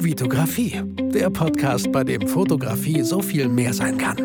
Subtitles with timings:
[0.00, 0.80] Vitografie,
[1.12, 4.16] der Podcast, bei dem Fotografie so viel mehr sein kann.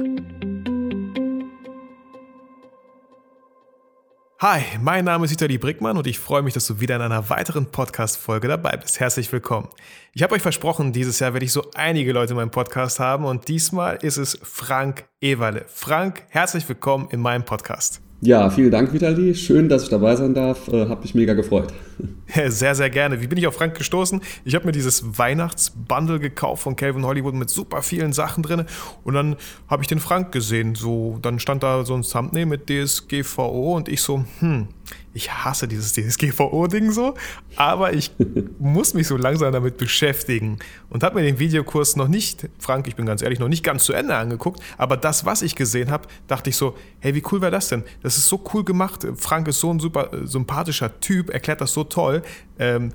[4.40, 7.28] Hi, mein Name ist Vitali Brickmann und ich freue mich, dass du wieder in einer
[7.32, 9.00] weiteren Podcast-Folge dabei bist.
[9.00, 9.68] Herzlich willkommen.
[10.14, 13.26] Ich habe euch versprochen, dieses Jahr werde ich so einige Leute in meinem Podcast haben
[13.26, 15.66] und diesmal ist es Frank Ewerle.
[15.68, 18.00] Frank, herzlich willkommen in meinem Podcast.
[18.22, 19.36] Ja, vielen Dank, Vitali.
[19.36, 20.70] Schön, dass ich dabei sein darf.
[20.70, 21.74] Äh, hab mich mega gefreut.
[22.48, 23.22] Sehr, sehr gerne.
[23.22, 24.22] Wie bin ich auf Frank gestoßen?
[24.44, 28.66] Ich habe mir dieses Weihnachtsbundle gekauft von Calvin Hollywood mit super vielen Sachen drin.
[29.04, 29.36] Und dann
[29.68, 30.74] habe ich den Frank gesehen.
[30.74, 34.68] So, dann stand da so ein Thumbnail mit DSGVO und ich so, hm,
[35.14, 37.14] ich hasse dieses DSGVO-Ding so,
[37.56, 38.12] aber ich
[38.60, 40.58] muss mich so langsam damit beschäftigen
[40.90, 43.84] und habe mir den Videokurs noch nicht, Frank, ich bin ganz ehrlich, noch nicht ganz
[43.84, 47.42] zu Ende angeguckt, aber das, was ich gesehen habe, dachte ich so, hey, wie cool
[47.42, 47.84] wäre das denn?
[48.02, 49.06] Das ist so cool gemacht.
[49.16, 52.22] Frank ist so ein super äh, sympathischer Typ, erklärt das so toll.
[52.60, 52.92] Ähm,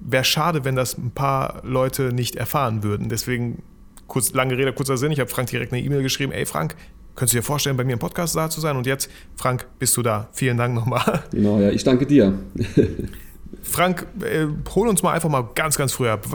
[0.00, 3.08] wäre schade, wenn das ein paar Leute nicht erfahren würden.
[3.08, 3.62] Deswegen,
[4.06, 6.76] kurz, lange Rede, kurzer Sinn, ich habe Frank direkt eine E-Mail geschrieben, ey Frank,
[7.14, 8.76] Könntest du dir vorstellen, bei mir im Podcast da zu sein?
[8.76, 10.28] Und jetzt, Frank, bist du da.
[10.32, 11.22] Vielen Dank nochmal.
[11.30, 12.32] Genau, ja, ich danke dir.
[13.62, 16.26] Frank, äh, hol uns mal einfach mal ganz, ganz früh ab.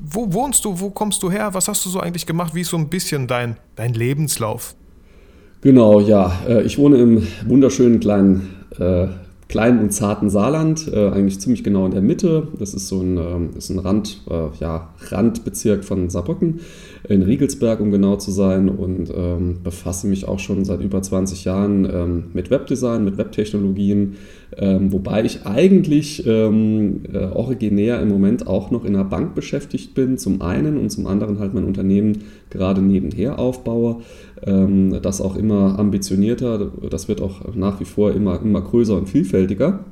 [0.00, 0.80] Wo wohnst du?
[0.80, 1.52] Wo kommst du her?
[1.52, 2.54] Was hast du so eigentlich gemacht?
[2.54, 4.74] Wie ist so ein bisschen dein, dein Lebenslauf?
[5.60, 6.40] Genau, ja.
[6.48, 9.08] Äh, ich wohne im wunderschönen kleinen, äh,
[9.52, 12.48] kleinen und zarten Saarland, äh, eigentlich ziemlich genau in der Mitte.
[12.58, 16.60] Das ist so ein, äh, ist ein Rand, äh, ja, Randbezirk von Saarbrücken
[17.06, 21.44] in Riegelsberg, um genau zu sein, und ähm, befasse mich auch schon seit über 20
[21.44, 24.16] Jahren ähm, mit Webdesign, mit Webtechnologien,
[24.58, 29.94] ähm, wobei ich eigentlich ähm, äh, originär im Moment auch noch in einer Bank beschäftigt
[29.94, 34.02] bin, zum einen und zum anderen halt mein Unternehmen gerade nebenher aufbaue.
[34.44, 39.08] Ähm, das auch immer ambitionierter, das wird auch nach wie vor immer, immer größer und
[39.08, 39.84] vielfältiger.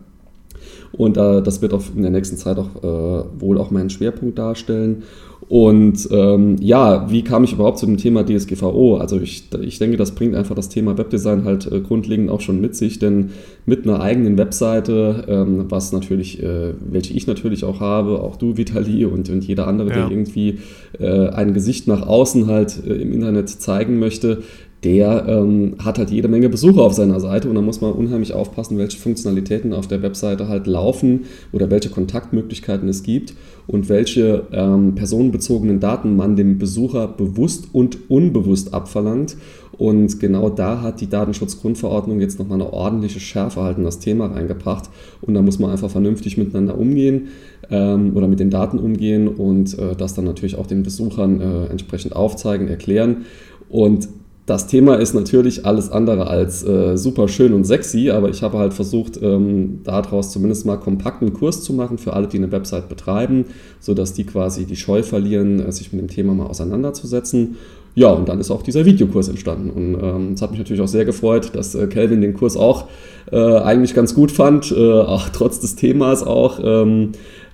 [0.92, 4.38] Und äh, das wird auch in der nächsten Zeit auch äh, wohl auch meinen Schwerpunkt
[4.38, 5.04] darstellen.
[5.50, 8.98] Und ähm, ja, wie kam ich überhaupt zu dem Thema DSGVO?
[8.98, 12.60] Also ich, ich denke, das bringt einfach das Thema Webdesign halt äh, grundlegend auch schon
[12.60, 13.30] mit sich, denn
[13.66, 18.56] mit einer eigenen Webseite, ähm, was natürlich, äh, welche ich natürlich auch habe, auch du,
[18.56, 19.94] Vitali und, und jeder andere, ja.
[19.96, 20.60] der irgendwie
[21.00, 24.44] äh, ein Gesicht nach außen halt äh, im Internet zeigen möchte,
[24.84, 28.32] der ähm, hat halt jede Menge Besucher auf seiner Seite und da muss man unheimlich
[28.32, 33.34] aufpassen, welche Funktionalitäten auf der Webseite halt laufen oder welche Kontaktmöglichkeiten es gibt
[33.70, 39.36] und welche ähm, personenbezogenen Daten man dem Besucher bewusst und unbewusst abverlangt.
[39.78, 44.26] Und genau da hat die Datenschutzgrundverordnung jetzt nochmal eine ordentliche Schärfe halt in das Thema
[44.26, 44.90] reingebracht.
[45.20, 47.28] Und da muss man einfach vernünftig miteinander umgehen
[47.70, 51.66] ähm, oder mit den Daten umgehen und äh, das dann natürlich auch den Besuchern äh,
[51.66, 53.24] entsprechend aufzeigen, erklären.
[53.68, 54.08] Und
[54.50, 58.58] das Thema ist natürlich alles andere als äh, super schön und sexy, aber ich habe
[58.58, 62.88] halt versucht, ähm, daraus zumindest mal kompakten Kurs zu machen für alle, die eine Website
[62.88, 63.44] betreiben,
[63.78, 67.58] sodass die quasi die Scheu verlieren, äh, sich mit dem Thema mal auseinanderzusetzen.
[67.94, 69.70] Ja, und dann ist auch dieser Videokurs entstanden.
[69.70, 72.56] Und ähm, es ähm, hat mich natürlich auch sehr gefreut, dass äh, Kelvin den Kurs
[72.56, 72.88] auch
[73.30, 76.58] äh, eigentlich ganz gut fand, äh, auch trotz des Themas auch.
[76.60, 77.12] Ähm,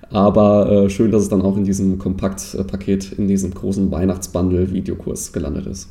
[0.09, 5.67] aber äh, schön, dass es dann auch in diesem Kompaktpaket, in diesem großen Weihnachtsbundle-Videokurs gelandet
[5.67, 5.89] ist.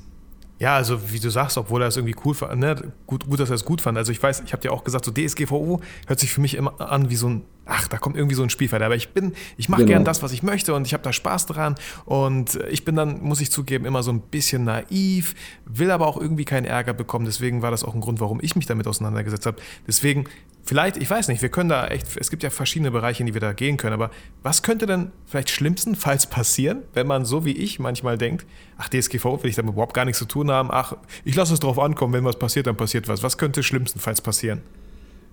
[0.58, 2.92] Ja, also wie du sagst, obwohl er es irgendwie cool fand, ne?
[3.06, 3.98] gut, gut, dass er es gut fand.
[3.98, 6.80] Also ich weiß, ich habe dir auch gesagt, so DSGVO hört sich für mich immer
[6.80, 8.82] an wie so ein, ach, da kommt irgendwie so ein Spielfeld.
[8.82, 9.92] Aber ich bin, ich mache genau.
[9.92, 11.74] gern das, was ich möchte und ich habe da Spaß dran.
[12.06, 15.34] Und ich bin dann, muss ich zugeben, immer so ein bisschen naiv,
[15.66, 17.26] will aber auch irgendwie keinen Ärger bekommen.
[17.26, 19.58] Deswegen war das auch ein Grund, warum ich mich damit auseinandergesetzt habe.
[19.86, 20.24] Deswegen
[20.66, 23.34] vielleicht, ich weiß nicht, wir können da echt, es gibt ja verschiedene Bereiche, in die
[23.34, 24.10] wir da gehen können, aber
[24.42, 28.46] was könnte denn vielleicht schlimmstenfalls passieren, wenn man so wie ich manchmal denkt,
[28.76, 30.94] ach, DSGVO will ich damit überhaupt gar nichts zu tun haben, ach,
[31.24, 33.22] ich lasse es drauf ankommen, wenn was passiert, dann passiert was.
[33.22, 34.62] Was könnte schlimmstenfalls passieren?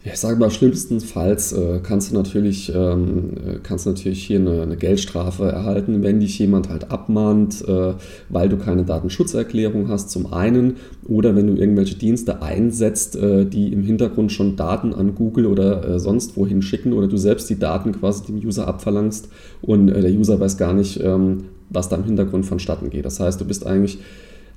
[0.05, 4.37] Ja, ich sage mal, schlimmstenfalls äh, kannst du natürlich, ähm, äh, kannst du natürlich hier
[4.37, 7.93] eine, eine, Geldstrafe erhalten, wenn dich jemand halt abmahnt, äh,
[8.27, 10.75] weil du keine Datenschutzerklärung hast, zum einen,
[11.07, 15.87] oder wenn du irgendwelche Dienste einsetzt, äh, die im Hintergrund schon Daten an Google oder
[15.87, 19.29] äh, sonst wohin schicken, oder du selbst die Daten quasi dem User abverlangst
[19.61, 23.05] und äh, der User weiß gar nicht, ähm, was da im Hintergrund vonstatten geht.
[23.05, 23.99] Das heißt, du bist eigentlich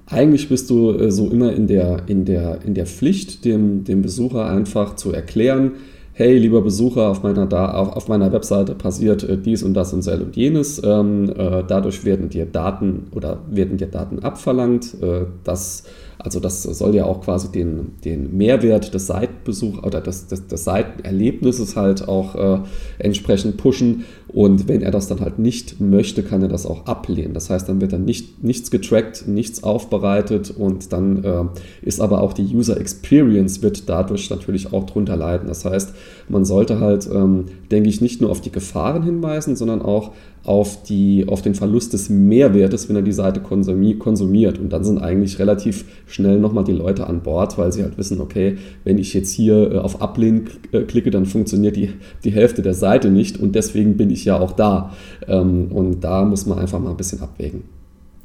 [0.07, 4.03] eigentlich bist du äh, so immer in der, in der, in der Pflicht, dem, dem
[4.03, 5.73] Besucher einfach zu erklären,
[6.13, 9.93] hey, lieber Besucher, auf meiner, da auf, auf meiner Webseite passiert äh, dies und das
[9.93, 10.81] und sel und jenes.
[10.83, 14.97] Ähm, äh, dadurch werden dir Daten oder werden dir Daten abverlangt.
[15.45, 15.85] Das
[16.19, 20.65] Also das soll ja auch quasi den, den Mehrwert des Seitenbesuchs oder des, des, des
[20.65, 22.59] Seitenerlebnisses halt auch äh,
[22.99, 24.05] entsprechend pushen.
[24.29, 27.33] Und wenn er das dann halt nicht möchte, kann er das auch ablehnen.
[27.33, 31.45] Das heißt, dann wird dann nicht, nichts getrackt, nichts aufbereitet und dann äh,
[31.83, 35.49] ist aber auch die User Experience wird dadurch natürlich auch drunter leiden.
[35.49, 35.95] Das heißt,
[36.29, 40.13] man sollte halt, ähm, denke ich, nicht nur auf die Gefahren hinweisen, sondern auch
[40.47, 44.59] auf, die, auf den Verlust des Mehrwertes, wenn er die Seite konsumiert.
[44.59, 48.21] Und dann sind eigentlich relativ schnell nochmal die Leute an Bord, weil sie halt wissen,
[48.21, 51.93] okay, wenn ich jetzt hier äh, auf Ablehnen äh, klicke, dann funktioniert die,
[52.25, 54.95] die Hälfte der Seite nicht und deswegen bin ich ja auch da.
[55.27, 57.65] Ähm, und da muss man einfach mal ein bisschen abwägen.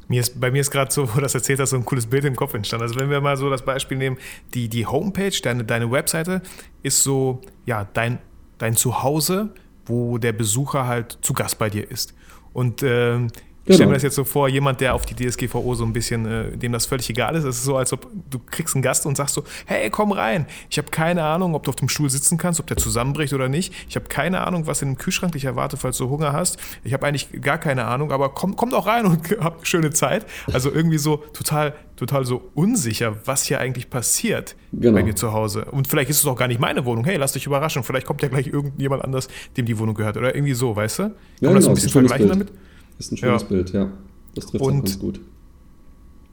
[0.08, 2.24] Mir ist, bei mir ist gerade so, wo das erzählt hast, so ein cooles Bild
[2.24, 2.82] im Kopf entstanden.
[2.82, 4.16] Also wenn wir mal so das Beispiel nehmen,
[4.54, 6.42] die, die Homepage, deine, deine Webseite
[6.82, 8.18] ist so, ja, dein,
[8.58, 9.50] dein Zuhause
[9.86, 12.14] wo der Besucher halt zu Gast bei dir ist.
[12.52, 13.28] Und ähm,
[13.64, 13.94] ich stelle mir genau.
[13.94, 16.86] das jetzt so vor, jemand, der auf die DSGVO so ein bisschen, äh, dem das
[16.86, 17.44] völlig egal ist.
[17.44, 20.46] Es ist so, als ob du kriegst einen Gast und sagst so, hey, komm rein.
[20.68, 23.48] Ich habe keine Ahnung, ob du auf dem Stuhl sitzen kannst, ob der zusammenbricht oder
[23.48, 23.72] nicht.
[23.88, 26.58] Ich habe keine Ahnung, was in dem Kühlschrank dich erwartet, falls du Hunger hast.
[26.82, 29.90] Ich habe eigentlich gar keine Ahnung, aber komm, komm doch rein und hab eine schöne
[29.90, 30.26] Zeit.
[30.52, 34.94] Also irgendwie so total, total so unsicher, was hier eigentlich passiert genau.
[34.94, 35.66] bei dir zu Hause.
[35.66, 37.04] Und vielleicht ist es auch gar nicht meine Wohnung.
[37.04, 37.84] Hey, lass dich überraschen.
[37.84, 40.16] Vielleicht kommt ja gleich irgendjemand anders, dem die Wohnung gehört.
[40.16, 41.02] Oder irgendwie so, weißt du?
[41.02, 42.52] Kann ja, man das genau, ein bisschen vergleichen damit?
[42.98, 43.48] Ist ein schönes ja.
[43.48, 43.90] Bild, ja.
[44.34, 45.20] Das trifft und ganz gut.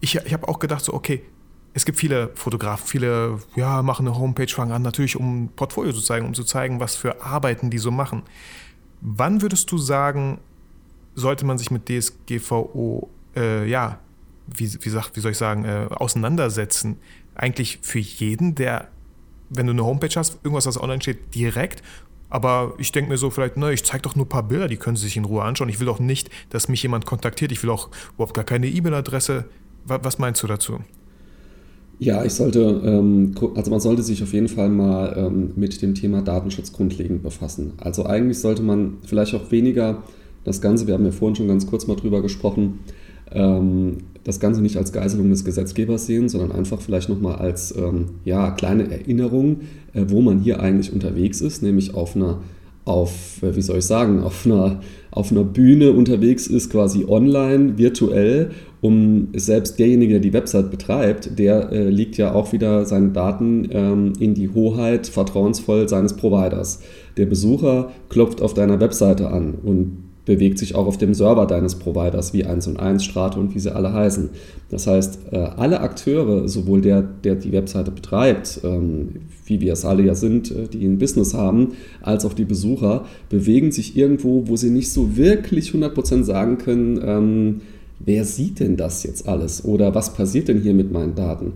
[0.01, 1.23] Ich, ich habe auch gedacht, so, okay,
[1.73, 5.93] es gibt viele Fotografen, viele ja, machen eine Homepage, fangen an, natürlich um ein Portfolio
[5.93, 8.23] zu zeigen, um zu zeigen, was für Arbeiten die so machen.
[9.01, 10.39] Wann würdest du sagen,
[11.15, 13.99] sollte man sich mit DSGVO, äh, ja,
[14.47, 16.97] wie, wie, sag, wie soll ich sagen, äh, auseinandersetzen?
[17.35, 18.89] Eigentlich für jeden, der,
[19.49, 21.83] wenn du eine Homepage hast, irgendwas, was online steht, direkt
[22.29, 24.77] aber ich denke mir so vielleicht, ne, ich zeige doch nur ein paar Bilder, die
[24.77, 25.69] können Sie sich in Ruhe anschauen.
[25.69, 27.51] Ich will doch nicht, dass mich jemand kontaktiert.
[27.51, 29.45] Ich will auch überhaupt gar keine E-Mail-Adresse.
[29.85, 30.79] Was meinst du dazu?
[31.97, 35.95] Ja, ich sollte, ähm, also man sollte sich auf jeden Fall mal ähm, mit dem
[35.95, 37.73] Thema Datenschutz grundlegend befassen.
[37.77, 40.03] Also eigentlich sollte man vielleicht auch weniger
[40.45, 42.79] das Ganze, wir haben ja vorhin schon ganz kurz mal drüber gesprochen,
[43.33, 48.05] ähm, das Ganze nicht als Geiselung des Gesetzgebers sehen, sondern einfach vielleicht nochmal als ähm,
[48.25, 49.61] ja, kleine Erinnerung,
[49.93, 52.39] äh, wo man hier eigentlich unterwegs ist, nämlich auf einer,
[52.85, 54.81] auf, äh, wie soll ich sagen, auf einer,
[55.11, 61.37] auf einer Bühne unterwegs ist, quasi online, virtuell, um selbst derjenige, der die Website betreibt,
[61.39, 66.81] der äh, legt ja auch wieder seine Daten ähm, in die Hoheit vertrauensvoll seines Providers.
[67.17, 71.73] Der Besucher klopft auf deiner Webseite an und bewegt sich auch auf dem Server deines
[71.73, 74.29] Providers wie 1 und 1, Strate und wie sie alle heißen.
[74.69, 79.07] Das heißt, äh, alle Akteure, sowohl der, der die Webseite betreibt, ähm,
[79.47, 81.69] wie wir es alle ja sind, äh, die ein Business haben,
[82.03, 87.01] als auch die Besucher, bewegen sich irgendwo, wo sie nicht so wirklich 100% sagen können,
[87.03, 87.61] ähm,
[87.97, 91.53] wer sieht denn das jetzt alles oder was passiert denn hier mit meinen Daten?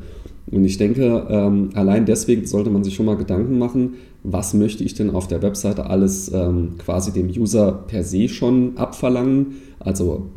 [0.51, 3.93] Und ich denke, ähm, allein deswegen sollte man sich schon mal Gedanken machen,
[4.23, 8.77] was möchte ich denn auf der Webseite alles ähm, quasi dem User per se schon
[8.77, 9.53] abverlangen.
[9.79, 10.27] Also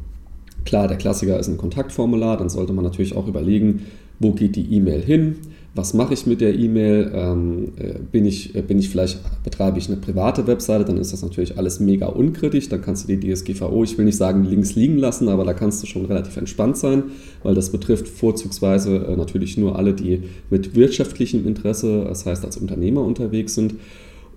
[0.65, 3.83] klar, der Klassiker ist ein Kontaktformular, dann sollte man natürlich auch überlegen,
[4.19, 5.37] wo geht die E-Mail hin,
[5.77, 9.79] was mache ich mit der E-Mail, ähm, äh, bin, ich, äh, bin ich vielleicht, betreibe
[9.79, 13.33] ich eine private Webseite, dann ist das natürlich alles mega unkritisch, dann kannst du die
[13.33, 16.79] DSGVO, ich will nicht sagen links liegen lassen, aber da kannst du schon relativ entspannt
[16.79, 17.05] sein,
[17.43, 22.57] weil das betrifft vorzugsweise äh, natürlich nur alle, die mit wirtschaftlichem Interesse, das heißt als
[22.57, 23.75] Unternehmer unterwegs sind.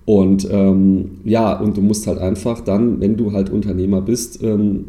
[0.04, 4.86] Und ähm, ja, und du musst halt einfach dann, wenn du halt Unternehmer bist, ähm,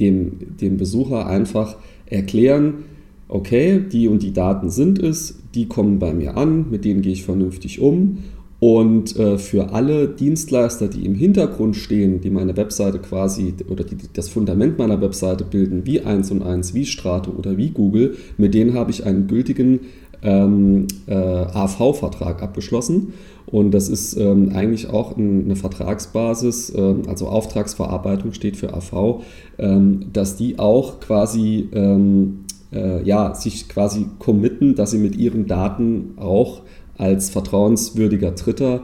[0.00, 1.76] dem, dem Besucher einfach
[2.06, 2.84] erklären,
[3.28, 7.12] okay, die und die Daten sind es, die kommen bei mir an, mit denen gehe
[7.12, 8.18] ich vernünftig um.
[8.60, 13.96] Und äh, für alle Dienstleister, die im Hintergrund stehen, die meine Webseite quasi oder die,
[14.14, 18.54] das Fundament meiner Webseite bilden, wie 1 und 1, wie Strato oder wie Google, mit
[18.54, 19.80] denen habe ich einen gültigen
[20.22, 23.12] ähm, äh, AV-Vertrag abgeschlossen.
[23.46, 29.22] Und das ist ähm, eigentlich auch eine Vertragsbasis, ähm, also Auftragsverarbeitung steht für AV,
[29.58, 32.43] ähm, dass die auch quasi ähm,
[32.74, 36.62] äh, ja, sich quasi committen, dass sie mit ihren Daten auch
[36.96, 38.82] als vertrauenswürdiger Dritter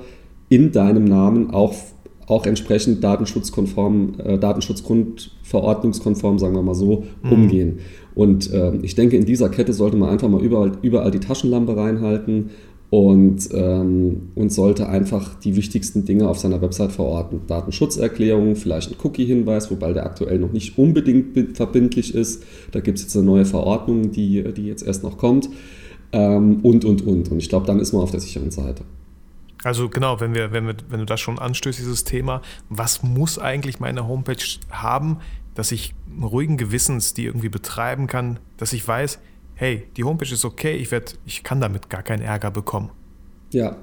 [0.49, 1.75] in deinem Namen auch,
[2.27, 7.33] auch entsprechend datenschutzkonform, äh, datenschutzgrundverordnungskonform, sagen wir mal so, mhm.
[7.33, 7.79] umgehen.
[8.15, 11.77] Und äh, ich denke, in dieser Kette sollte man einfach mal überall, überall die Taschenlampe
[11.77, 12.51] reinhalten
[12.91, 17.43] und, ähm, und sollte einfach die wichtigsten Dinge auf seiner Website verorten.
[17.47, 22.43] Datenschutzerklärung, vielleicht ein Cookie-Hinweis, wobei der aktuell noch nicht unbedingt verbindlich ist.
[22.73, 25.49] Da gibt es jetzt eine neue Verordnung, die, die jetzt erst noch kommt.
[26.13, 27.31] Ähm, und, und, und.
[27.31, 28.83] Und ich glaube, dann ist man auf der sicheren Seite.
[29.63, 33.39] Also genau, wenn, wir, wenn, wir, wenn du das schon anstößt, dieses Thema, was muss
[33.39, 35.19] eigentlich meine Homepage haben,
[35.55, 39.21] dass ich ruhigen Gewissens die irgendwie betreiben kann, dass ich weiß,
[39.61, 42.89] hey, die Homepage ist okay, ich, werd, ich kann damit gar keinen Ärger bekommen.
[43.53, 43.77] Ja,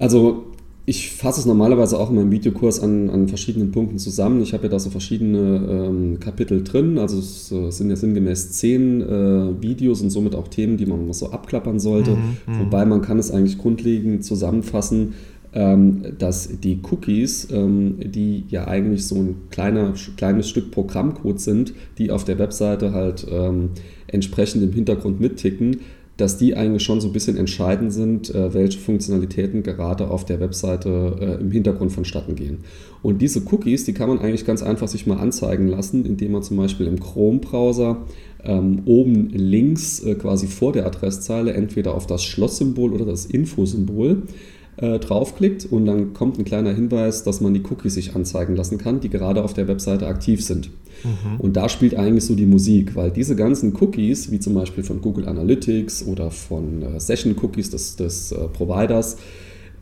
[0.00, 0.46] also
[0.84, 4.42] ich fasse es normalerweise auch in meinem Videokurs an, an verschiedenen Punkten zusammen.
[4.42, 6.98] Ich habe ja da so verschiedene ähm, Kapitel drin.
[6.98, 11.06] Also es äh, sind ja sinngemäß zehn äh, Videos und somit auch Themen, die man
[11.06, 12.16] mal so abklappern sollte.
[12.16, 15.14] Mhm, mhm, Wobei man kann es eigentlich grundlegend zusammenfassen,
[15.52, 22.10] dass die Cookies, ähm, die ja eigentlich so ein kleiner, kleines Stück Programmcode sind, die
[22.10, 23.70] auf der Webseite halt ähm,
[24.06, 25.80] entsprechend im Hintergrund mitticken,
[26.16, 30.40] dass die eigentlich schon so ein bisschen entscheidend sind, äh, welche Funktionalitäten gerade auf der
[30.40, 32.58] Webseite äh, im Hintergrund vonstatten gehen.
[33.02, 36.42] Und diese Cookies, die kann man eigentlich ganz einfach sich mal anzeigen lassen, indem man
[36.42, 38.04] zum Beispiel im Chrome-Browser
[38.44, 44.22] ähm, oben links äh, quasi vor der Adresszeile entweder auf das Schlosssymbol oder das Infosymbol
[44.76, 48.78] äh, draufklickt und dann kommt ein kleiner Hinweis, dass man die Cookies sich anzeigen lassen
[48.78, 50.70] kann, die gerade auf der Webseite aktiv sind.
[51.04, 51.40] Mhm.
[51.40, 55.00] Und da spielt eigentlich so die Musik, weil diese ganzen Cookies, wie zum Beispiel von
[55.00, 59.16] Google Analytics oder von äh, Session Cookies des, des äh, Providers,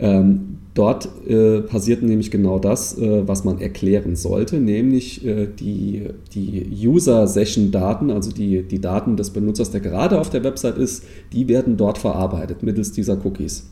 [0.00, 6.06] ähm, dort äh, passiert nämlich genau das, äh, was man erklären sollte, nämlich äh, die,
[6.32, 11.48] die User-Session-Daten, also die, die Daten des Benutzers, der gerade auf der Website ist, die
[11.48, 13.70] werden dort verarbeitet mittels dieser Cookies.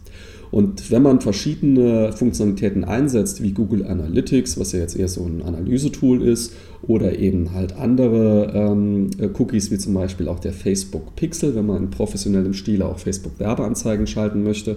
[0.51, 5.43] Und wenn man verschiedene Funktionalitäten einsetzt, wie Google Analytics, was ja jetzt eher so ein
[5.43, 11.55] Analysetool ist, oder eben halt andere ähm, Cookies, wie zum Beispiel auch der Facebook Pixel,
[11.55, 14.77] wenn man in professionellem Stil auch Facebook Werbeanzeigen schalten möchte,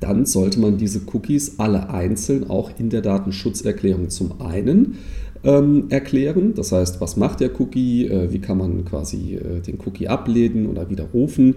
[0.00, 4.98] dann sollte man diese Cookies alle einzeln auch in der Datenschutzerklärung zum einen
[5.44, 6.54] ähm, erklären.
[6.54, 10.66] Das heißt, was macht der Cookie, äh, wie kann man quasi äh, den Cookie ablehnen
[10.66, 11.56] oder widerrufen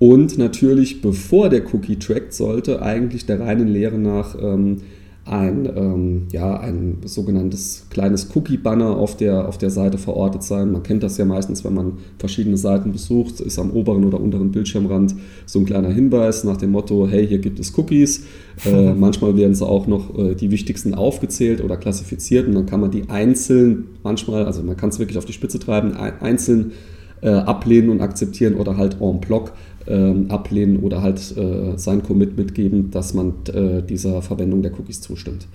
[0.00, 4.78] und natürlich, bevor der Cookie trackt, sollte eigentlich der reinen Lehre nach ähm,
[5.26, 10.72] ein, ähm, ja, ein sogenanntes kleines Cookie-Banner auf der, auf der Seite verortet sein.
[10.72, 14.52] Man kennt das ja meistens, wenn man verschiedene Seiten besucht, ist am oberen oder unteren
[14.52, 18.24] Bildschirmrand so ein kleiner Hinweis nach dem Motto, hey, hier gibt es Cookies.
[18.66, 22.78] Äh, manchmal werden sie auch noch äh, die wichtigsten aufgezählt oder klassifiziert und dann kann
[22.78, 26.72] man die einzeln, manchmal, also man kann es wirklich auf die Spitze treiben, einzeln
[27.22, 29.52] äh, ablehnen und akzeptieren oder halt en bloc
[29.86, 35.46] ablehnen oder halt äh, sein Commitment geben, dass man äh, dieser Verwendung der Cookies zustimmt.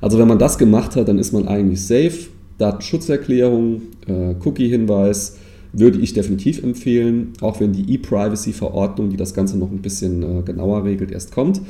[0.00, 2.28] Also wenn man das gemacht hat, dann ist man eigentlich safe.
[2.58, 5.38] Datenschutzerklärung, äh, Cookie-Hinweis
[5.72, 10.42] würde ich definitiv empfehlen, auch wenn die E-Privacy-Verordnung, die das Ganze noch ein bisschen äh,
[10.42, 11.60] genauer regelt, erst kommt.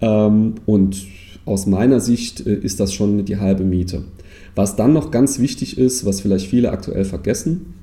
[0.00, 1.06] Ähm, und
[1.44, 4.04] aus meiner Sicht äh, ist das schon die halbe Miete.
[4.54, 7.74] Was dann noch ganz wichtig ist, was vielleicht viele aktuell vergessen,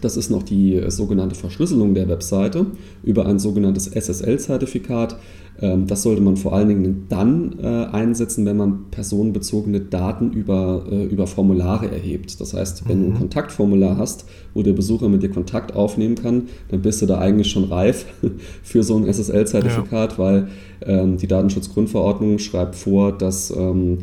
[0.00, 2.66] das ist noch die äh, sogenannte Verschlüsselung der Webseite
[3.02, 5.16] über ein sogenanntes SSL-Zertifikat.
[5.60, 10.84] Ähm, das sollte man vor allen Dingen dann äh, einsetzen, wenn man personenbezogene Daten über,
[10.90, 12.40] äh, über Formulare erhebt.
[12.40, 13.18] Das heißt, wenn du ein mhm.
[13.18, 17.50] Kontaktformular hast, wo der Besucher mit dir Kontakt aufnehmen kann, dann bist du da eigentlich
[17.50, 18.06] schon reif
[18.62, 20.18] für so ein SSL-Zertifikat, ja.
[20.18, 20.48] weil
[20.86, 23.98] ähm, die Datenschutzgrundverordnung schreibt vor, dass ähm,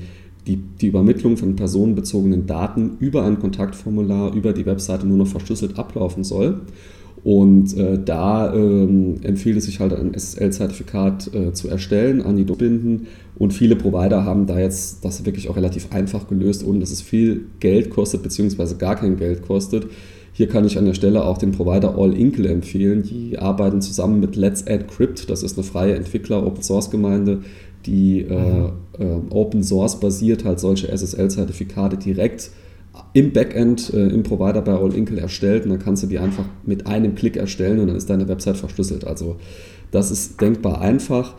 [0.48, 5.78] die, die Übermittlung von personenbezogenen Daten über ein Kontaktformular, über die Webseite nur noch verschlüsselt
[5.78, 6.62] ablaufen soll.
[7.24, 12.46] Und äh, da ähm, empfiehlt es sich halt ein SSL-Zertifikat äh, zu erstellen, an die
[12.46, 13.08] binden.
[13.38, 17.02] Und viele Provider haben da jetzt das wirklich auch relativ einfach gelöst, ohne dass es
[17.02, 19.88] viel Geld kostet, beziehungsweise gar kein Geld kostet.
[20.32, 23.04] Hier kann ich an der Stelle auch den Provider All Inkle empfehlen.
[23.04, 25.30] Die arbeiten zusammen mit Let's Add Crypt.
[25.30, 27.40] Das ist eine freie Entwickler-Open-Source-Gemeinde,
[27.86, 28.70] die äh,
[29.00, 32.52] äh, Open Source basiert halt solche SSL-Zertifikate direkt
[33.14, 36.46] im Backend äh, im Provider bei All Inkle erstellt und dann kannst du die einfach
[36.66, 39.06] mit einem Klick erstellen und dann ist deine Website verschlüsselt.
[39.06, 39.38] Also
[39.92, 41.36] das ist denkbar einfach.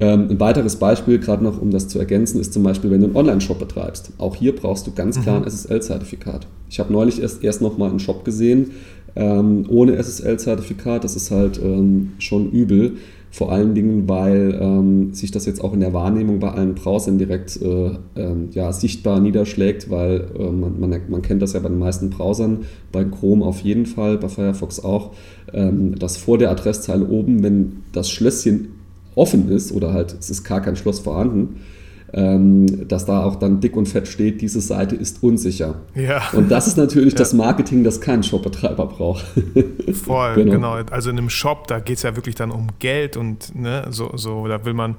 [0.00, 3.06] Ähm, ein weiteres Beispiel, gerade noch um das zu ergänzen, ist zum Beispiel, wenn du
[3.06, 4.12] einen Online-Shop betreibst.
[4.18, 5.48] Auch hier brauchst du ganz klar ein mhm.
[5.48, 6.46] SSL-Zertifikat.
[6.68, 8.70] Ich habe neulich erst, erst noch mal einen Shop gesehen
[9.14, 11.04] ähm, ohne SSL-Zertifikat.
[11.04, 12.96] Das ist halt ähm, schon übel.
[13.32, 17.16] Vor allen Dingen, weil ähm, sich das jetzt auch in der Wahrnehmung bei allen Browsern
[17.16, 21.70] direkt äh, ähm, ja, sichtbar niederschlägt, weil äh, man, man, man, kennt das ja bei
[21.70, 25.12] den meisten Browsern, bei Chrome auf jeden Fall, bei Firefox auch,
[25.54, 28.74] ähm, dass vor der Adresszeile oben, wenn das Schlösschen
[29.14, 31.60] offen ist oder halt es ist gar kein Schloss vorhanden,
[32.12, 35.76] ähm, dass da auch dann dick und fett steht, diese Seite ist unsicher.
[35.94, 36.22] Ja.
[36.32, 37.18] Und das ist natürlich ja.
[37.18, 39.24] das Marketing, das kein Shopbetreiber braucht.
[39.92, 40.52] Voll, genau.
[40.52, 40.72] genau.
[40.90, 44.12] Also in einem Shop, da geht es ja wirklich dann um Geld und ne, so,
[44.16, 44.96] so, da will man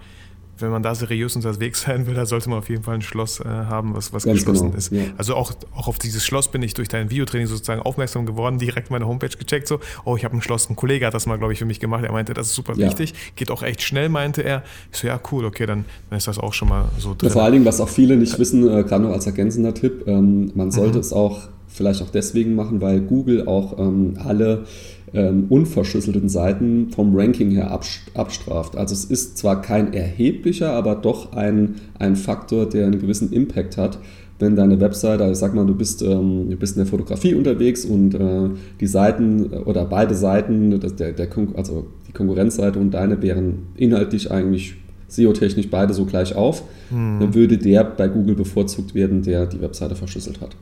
[0.63, 3.39] wenn man da seriös unterwegs sein will, da sollte man auf jeden Fall ein Schloss
[3.39, 4.91] äh, haben, was, was geschlossen genau, ist.
[4.91, 5.01] Ja.
[5.17, 8.89] Also auch, auch auf dieses Schloss bin ich durch dein Videotraining sozusagen aufmerksam geworden, direkt
[8.89, 11.53] meine Homepage gecheckt, so, oh, ich habe ein Schloss, ein Kollege hat das mal, glaube
[11.53, 12.87] ich, für mich gemacht, er meinte, das ist super ja.
[12.87, 14.63] wichtig, geht auch echt schnell, meinte er.
[14.91, 17.29] Ich so, ja, cool, okay, dann, dann ist das auch schon mal so drin.
[17.29, 20.03] Ja, vor allen Dingen, was auch viele nicht wissen, äh, gerade noch als ergänzender Tipp,
[20.07, 21.01] ähm, man sollte mhm.
[21.01, 24.65] es auch vielleicht auch deswegen machen, weil Google auch ähm, alle
[25.13, 28.75] ähm, unverschlüsselten Seiten vom Ranking her abstraft.
[28.75, 33.77] Also es ist zwar kein erheblicher, aber doch ein, ein Faktor, der einen gewissen Impact
[33.77, 33.99] hat,
[34.39, 37.85] wenn deine Webseite, also sag mal, du bist, ähm, du bist in der Fotografie unterwegs
[37.85, 43.21] und äh, die Seiten oder beide Seiten, das, der, der also die Konkurrenzseite und deine
[43.21, 44.75] wären inhaltlich eigentlich
[45.07, 47.19] SEO-technisch beide so gleich auf, hm.
[47.19, 50.55] dann würde der bei Google bevorzugt werden, der die Webseite verschlüsselt hat.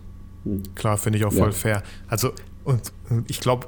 [0.43, 0.61] Hm.
[0.75, 1.51] Klar, finde ich auch voll ja.
[1.51, 1.83] fair.
[2.07, 2.31] Also,
[2.65, 2.91] und
[3.27, 3.67] ich glaube,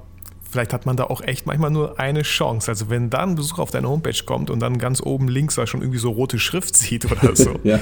[0.53, 2.72] vielleicht hat man da auch echt manchmal nur eine Chance.
[2.72, 5.67] Also wenn da ein Besucher auf deine Homepage kommt und dann ganz oben links da
[5.67, 7.79] schon irgendwie so rote Schrift sieht oder so, ja.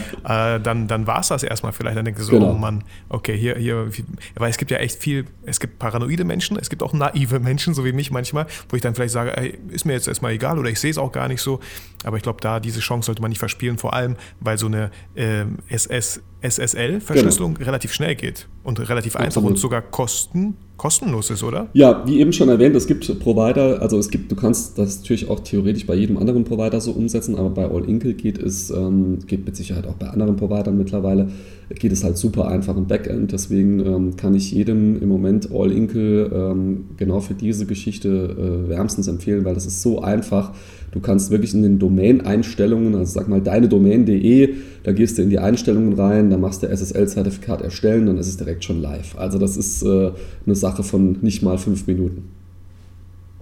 [0.56, 1.98] äh, dann, dann war es das erstmal vielleicht.
[1.98, 2.51] Dann denkst du so, genau.
[2.51, 3.90] oh Mann, okay, hier, hier,
[4.36, 7.74] weil es gibt ja echt viel, es gibt paranoide Menschen, es gibt auch naive Menschen,
[7.74, 10.58] so wie mich manchmal, wo ich dann vielleicht sage, ey, ist mir jetzt erstmal egal
[10.58, 11.60] oder ich sehe es auch gar nicht so.
[12.03, 14.91] Aber ich glaube, da diese Chance sollte man nicht verspielen, vor allem, weil so eine
[15.15, 17.65] äh, SS, SSL-Verschlüsselung genau.
[17.65, 19.25] relativ schnell geht und relativ Absolut.
[19.25, 21.67] einfach und sogar kosten, kostenlos ist, oder?
[21.74, 25.29] Ja, wie eben schon erwähnt, es gibt Provider, also es gibt, du kannst das natürlich
[25.29, 29.20] auch theoretisch bei jedem anderen Provider so umsetzen, aber bei All Inkle geht es, ähm,
[29.27, 31.29] geht mit Sicherheit auch bei anderen Providern mittlerweile,
[31.75, 33.32] geht es halt super einfach im Backend.
[33.32, 38.70] Deswegen ähm, kann ich jedem im Moment All Inkle ähm, genau für diese Geschichte äh,
[38.70, 40.54] wärmstens empfehlen, weil das ist so einfach
[40.92, 45.30] Du kannst wirklich in den Domain-Einstellungen, also sag mal deine Domain.de, da gehst du in
[45.30, 49.18] die Einstellungen rein, da machst du SSL-Zertifikat erstellen, dann ist es direkt schon live.
[49.18, 50.12] Also das ist äh,
[50.46, 52.30] eine Sache von nicht mal fünf Minuten.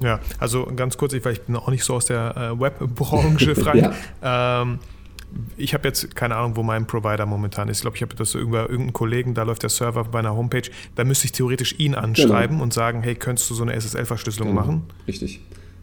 [0.01, 3.81] Ja, also ganz kurz, ich, ich bin auch nicht so aus der äh, Webbranche, Frank.
[4.21, 4.61] ja.
[4.61, 4.79] ähm,
[5.57, 7.77] ich habe jetzt keine Ahnung, wo mein Provider momentan ist.
[7.77, 10.69] Ich glaube, ich habe das über irgendeinen Kollegen, da läuft der Server bei einer Homepage.
[10.95, 12.63] Da müsste ich theoretisch ihn anschreiben genau.
[12.63, 14.61] und sagen, hey, könntest du so eine SSL-Verschlüsselung genau.
[14.61, 14.83] machen?
[15.07, 15.41] Richtig.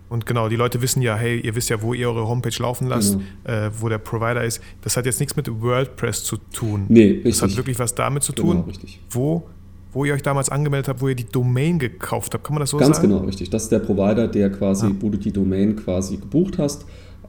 [0.08, 2.86] Und genau, die Leute wissen ja, hey, ihr wisst ja, wo ihr eure Homepage laufen
[2.86, 3.22] lasst, mhm.
[3.44, 4.60] äh, wo der Provider ist.
[4.82, 6.86] Das hat jetzt nichts mit WordPress zu tun.
[6.88, 7.32] Nee, richtig.
[7.32, 9.00] Das hat wirklich was damit zu tun, genau, richtig.
[9.10, 9.48] wo
[9.92, 12.44] wo ihr euch damals angemeldet habt, wo ihr die Domain gekauft habt.
[12.44, 13.08] Kann man das so Ganz sagen?
[13.08, 13.48] Ganz genau, richtig.
[13.48, 14.92] Das ist der Provider, der quasi, ah.
[15.00, 16.84] wo du die Domain quasi gebucht hast.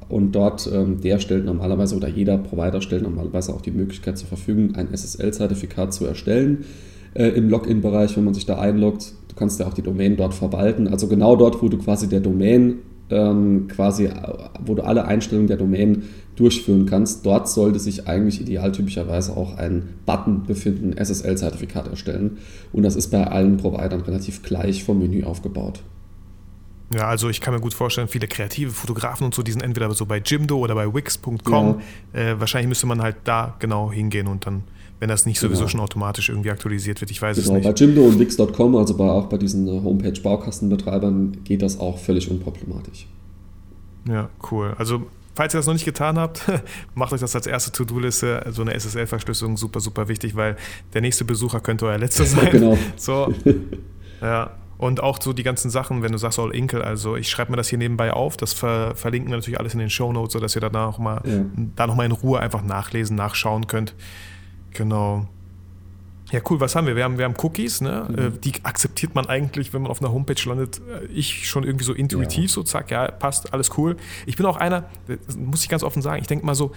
[0.10, 4.28] Und dort, ähm, der stellt normalerweise oder jeder Provider stellt normalerweise auch die Möglichkeit zur
[4.28, 6.66] Verfügung, ein SSL-Zertifikat zu erstellen
[7.14, 10.88] äh, im Login-Bereich, wenn man sich da einloggt kannst ja auch die Domain dort verwalten.
[10.88, 14.10] Also genau dort, wo du quasi der Domain ähm, quasi,
[14.66, 16.04] wo du alle Einstellungen der Domain
[16.36, 22.38] durchführen kannst, dort sollte sich eigentlich idealtypischerweise auch ein Button befinden, SSL-Zertifikat erstellen.
[22.74, 25.82] Und das ist bei allen Providern relativ gleich vom Menü aufgebaut.
[26.94, 29.91] Ja, also ich kann mir gut vorstellen, viele kreative Fotografen und so, die sind entweder
[29.93, 31.82] so bei Jimdo oder bei Wix.com.
[32.13, 32.19] Ja.
[32.19, 34.63] Äh, wahrscheinlich müsste man halt da genau hingehen und dann
[35.00, 35.69] wenn das nicht sowieso genau.
[35.69, 37.12] schon automatisch irgendwie aktualisiert wird.
[37.12, 37.63] Ich weiß genau, es nicht.
[37.65, 42.32] Bei Jimdo und Wix.com, also bei, auch bei diesen äh, Homepage-Baukastenbetreibern, geht das auch völlig
[42.32, 43.08] unproblematisch.
[44.08, 44.73] Ja, cool.
[44.78, 46.41] Also falls ihr das noch nicht getan habt,
[46.95, 48.47] macht euch das als erste To-Do-Liste.
[48.50, 50.58] So eine SSL-Verschlüsselung super, super wichtig, weil
[50.93, 52.50] der nächste Besucher könnte euer letzter sein.
[52.52, 52.78] genau.
[52.95, 53.34] So.
[54.19, 54.50] Ja.
[54.78, 57.58] Und auch so die ganzen Sachen, wenn du sagst All Inkle, also ich schreibe mir
[57.58, 60.56] das hier nebenbei auf, das ver verlinken wir natürlich alles in den Show Notes, sodass
[60.56, 61.46] ihr danach mal, ja.
[61.76, 63.96] da nochmal in Ruhe einfach nachlesen, nachschauen könnt.
[64.72, 65.28] Genau.
[66.32, 66.96] Ja, cool, was haben wir?
[66.96, 68.06] Wir haben, wir haben Cookies, ne?
[68.10, 68.18] Mhm.
[68.18, 70.80] Äh, die akzeptiert man eigentlich, wenn man auf einer Homepage landet.
[70.80, 72.50] Äh, ich schon irgendwie so intuitiv, ja.
[72.50, 73.96] so zack, ja, passt, alles cool.
[74.26, 74.86] Ich bin auch einer,
[75.38, 76.74] muss ich ganz offen sagen, ich denke mal so,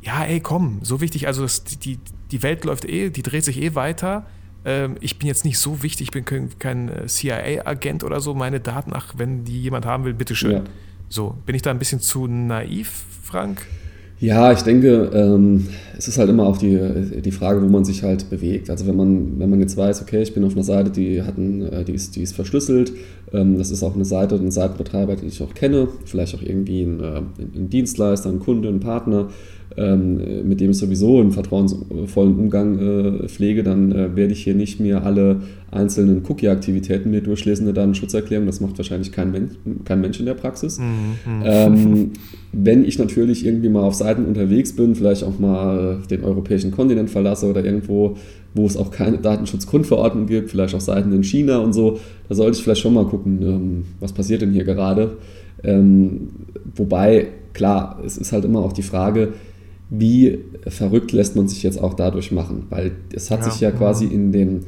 [0.00, 1.98] ja, ey, komm, so wichtig, also das, die,
[2.30, 4.24] die Welt läuft eh, die dreht sich eh weiter.
[4.66, 6.24] Ähm, ich bin jetzt nicht so wichtig, ich bin
[6.58, 8.34] kein äh, CIA-Agent oder so.
[8.34, 10.50] Meine Daten, ach, wenn die jemand haben will, bitteschön.
[10.50, 10.64] Ja.
[11.08, 13.64] So, bin ich da ein bisschen zu naiv, Frank?
[14.18, 18.02] Ja, ich denke, ähm, es ist halt immer auch die, die Frage, wo man sich
[18.02, 18.70] halt bewegt.
[18.70, 21.36] Also wenn man, wenn man jetzt weiß, okay, ich bin auf einer Seite, die, hat
[21.36, 22.92] ein, äh, die, ist, die ist verschlüsselt,
[23.32, 26.82] ähm, das ist auch eine Seite, ein Seitenbetreiber, den ich auch kenne, vielleicht auch irgendwie
[26.82, 29.28] ein, äh, ein Dienstleister, ein Kunde, ein Partner,
[29.76, 34.54] ähm, mit dem ich sowieso einen vertrauensvollen Umgang äh, pflege, dann äh, werde ich hier
[34.54, 38.46] nicht mehr alle einzelnen Cookie-Aktivitäten mir durchlesen, eine Datenschutzerklärung.
[38.46, 39.52] Das macht wahrscheinlich kein Mensch,
[39.84, 40.78] kein Mensch in der Praxis.
[40.78, 40.84] Mhm.
[41.26, 41.42] mhm.
[41.44, 42.10] Ähm,
[42.52, 47.10] wenn ich natürlich irgendwie mal auf Seiten unterwegs bin, vielleicht auch mal den europäischen Kontinent
[47.10, 48.16] verlasse oder irgendwo,
[48.54, 51.98] wo es auch keine Datenschutzgrundverordnung gibt, vielleicht auch Seiten in China und so,
[52.28, 55.18] da sollte ich vielleicht schon mal gucken, ähm, was passiert denn hier gerade.
[55.62, 56.28] Ähm,
[56.74, 59.34] wobei, klar, es ist halt immer auch die Frage,
[59.88, 63.70] wie verrückt lässt man sich jetzt auch dadurch machen, weil es hat ja, sich ja
[63.70, 64.60] quasi in dem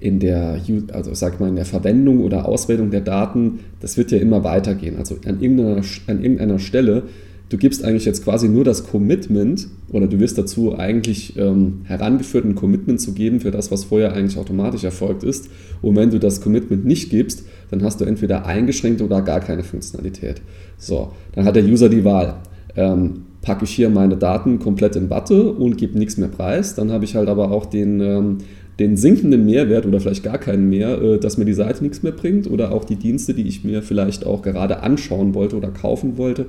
[0.00, 0.60] in der,
[0.92, 4.96] also sag mal, in der Verwendung oder Auswertung der Daten, das wird ja immer weitergehen.
[4.96, 7.04] Also an irgendeiner, an irgendeiner Stelle,
[7.48, 12.44] du gibst eigentlich jetzt quasi nur das Commitment oder du wirst dazu eigentlich ähm, herangeführt,
[12.44, 15.48] ein Commitment zu geben für das, was vorher eigentlich automatisch erfolgt ist.
[15.82, 19.64] Und wenn du das Commitment nicht gibst, dann hast du entweder eingeschränkte oder gar keine
[19.64, 20.42] Funktionalität.
[20.76, 22.36] So, dann hat der User die Wahl.
[22.76, 26.74] Ähm, packe ich hier meine Daten komplett in Watte und gebe nichts mehr preis.
[26.74, 28.38] Dann habe ich halt aber auch den, ähm,
[28.78, 32.12] den sinkenden Mehrwert oder vielleicht gar keinen mehr, äh, dass mir die Seite nichts mehr
[32.12, 36.18] bringt oder auch die Dienste, die ich mir vielleicht auch gerade anschauen wollte oder kaufen
[36.18, 36.46] wollte.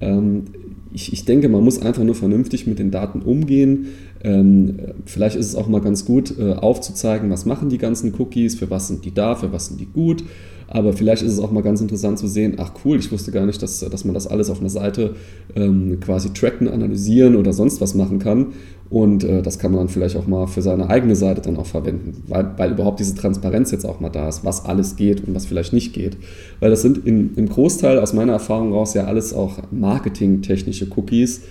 [0.00, 0.44] Ähm,
[0.92, 3.86] ich, ich denke, man muss einfach nur vernünftig mit den Daten umgehen.
[4.22, 8.54] Ähm, vielleicht ist es auch mal ganz gut äh, aufzuzeigen, was machen die ganzen Cookies,
[8.54, 10.24] für was sind die da, für was sind die gut
[10.74, 13.44] aber vielleicht ist es auch mal ganz interessant zu sehen, ach cool, ich wusste gar
[13.44, 15.16] nicht, dass, dass man das alles auf einer Seite
[15.54, 18.54] ähm, quasi tracken, analysieren oder sonst was machen kann.
[18.88, 21.66] Und äh, das kann man dann vielleicht auch mal für seine eigene Seite dann auch
[21.66, 25.34] verwenden, weil, weil überhaupt diese Transparenz jetzt auch mal da ist, was alles geht und
[25.34, 26.16] was vielleicht nicht geht.
[26.60, 31.42] Weil das sind in, im Großteil aus meiner Erfahrung raus ja alles auch marketingtechnische Cookies,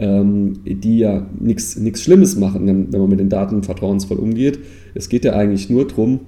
[0.00, 4.58] ähm, die ja nichts Schlimmes machen, wenn, man mit den Daten vertrauensvoll umgeht.
[4.94, 6.20] Es geht ja eigentlich nur darum,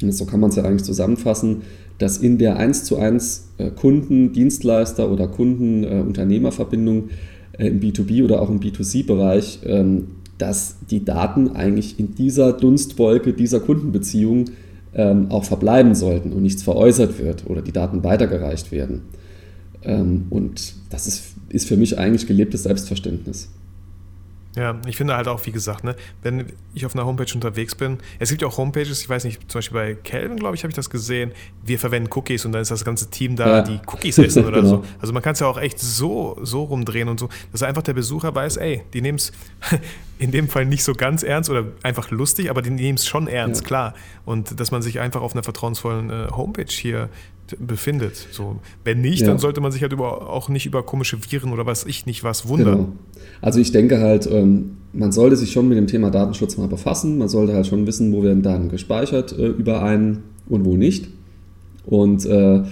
[0.00, 1.58] so kann man es ja eigentlich zusammenfassen,
[1.98, 7.10] dass in der 1 zu 1 äh, Kunden-Dienstleister oder Kunden-Unternehmerverbindung
[7.52, 10.06] äh, im B2B oder auch im B2C-Bereich, ähm,
[10.38, 14.46] dass die Daten eigentlich in dieser Dunstwolke dieser Kundenbeziehung
[14.94, 19.02] ähm, auch verbleiben sollten und nichts veräußert wird oder die Daten weitergereicht werden.
[19.84, 23.48] Ähm, und das ist, ist für mich eigentlich gelebtes Selbstverständnis.
[24.54, 27.98] Ja, ich finde halt auch, wie gesagt, ne, wenn ich auf einer Homepage unterwegs bin,
[28.18, 30.70] es gibt ja auch Homepages, ich weiß nicht, zum Beispiel bei Calvin, glaube ich, habe
[30.70, 31.32] ich das gesehen,
[31.64, 33.62] wir verwenden Cookies und dann ist das ganze Team da, ja.
[33.62, 34.68] die Cookies essen oder genau.
[34.68, 34.84] so.
[35.00, 37.94] Also man kann es ja auch echt so, so rumdrehen und so, dass einfach der
[37.94, 39.32] Besucher weiß, ey, die nehmen es
[40.18, 43.28] in dem Fall nicht so ganz ernst oder einfach lustig, aber die nehmen es schon
[43.28, 43.66] ernst, ja.
[43.66, 43.94] klar.
[44.26, 47.08] Und dass man sich einfach auf einer vertrauensvollen äh, Homepage hier
[47.58, 48.26] befindet.
[48.30, 49.28] So, wenn nicht, ja.
[49.28, 52.24] dann sollte man sich halt über, auch nicht über komische Viren oder was ich nicht
[52.24, 52.76] was wundern.
[52.76, 52.88] Genau.
[53.40, 57.18] Also ich denke halt, ähm, man sollte sich schon mit dem Thema Datenschutz mal befassen.
[57.18, 61.08] Man sollte halt schon wissen, wo werden Daten gespeichert äh, über einen und wo nicht.
[61.86, 62.62] Und äh,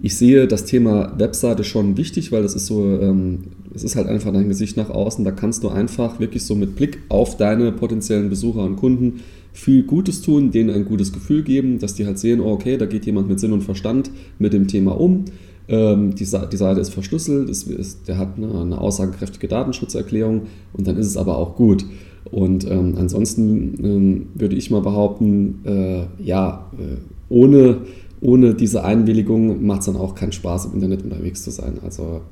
[0.00, 3.44] ich sehe das Thema Webseite schon wichtig, weil das ist so, ähm,
[3.78, 5.24] es ist halt einfach dein Gesicht nach außen.
[5.24, 9.20] Da kannst du einfach wirklich so mit Blick auf deine potenziellen Besucher und Kunden
[9.52, 12.86] viel Gutes tun, denen ein gutes Gefühl geben, dass die halt sehen, oh, okay, da
[12.86, 15.26] geht jemand mit Sinn und Verstand mit dem Thema um.
[15.68, 20.86] Ähm, die, die, Seite ist verschlüsselt, ist, ist, der hat eine, eine, aussagekräftige Datenschutzerklärung und
[20.86, 21.84] dann ist es aber auch gut.
[22.30, 26.96] Und ähm, ansonsten ähm, würde ich mal behaupten, äh, ja, äh,
[27.28, 27.82] ohne,
[28.20, 31.78] ohne diese Einwilligung macht es dann auch keinen Spaß, im Internet unterwegs zu sein.
[31.84, 32.22] Also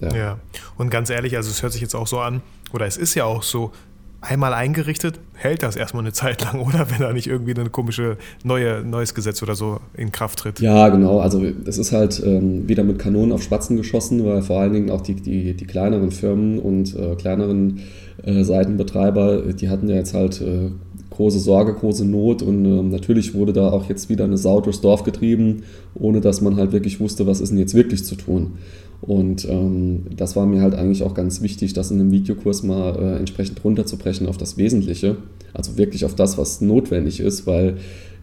[0.00, 0.16] ja.
[0.16, 0.38] ja.
[0.76, 3.24] Und ganz ehrlich, also es hört sich jetzt auch so an, oder es ist ja
[3.24, 3.72] auch so,
[4.20, 6.90] einmal eingerichtet, hält das erstmal eine Zeit lang, oder?
[6.90, 10.60] Wenn da nicht irgendwie ein komische neue, neues Gesetz oder so in Kraft tritt.
[10.60, 11.20] Ja, genau.
[11.20, 14.90] Also es ist halt ähm, wieder mit Kanonen auf Spatzen geschossen, weil vor allen Dingen
[14.90, 17.80] auch die, die, die kleineren Firmen und äh, kleineren
[18.24, 20.70] äh, Seitenbetreiber, die hatten ja jetzt halt äh,
[21.10, 24.80] große Sorge, große Not und ähm, natürlich wurde da auch jetzt wieder eine Sau durchs
[24.80, 25.62] Dorf getrieben,
[25.94, 28.58] ohne dass man halt wirklich wusste, was ist denn jetzt wirklich zu tun.
[29.00, 32.96] Und ähm, das war mir halt eigentlich auch ganz wichtig, das in einem Videokurs mal
[32.96, 35.16] äh, entsprechend runterzubrechen auf das Wesentliche,
[35.52, 37.76] also wirklich auf das, was notwendig ist, weil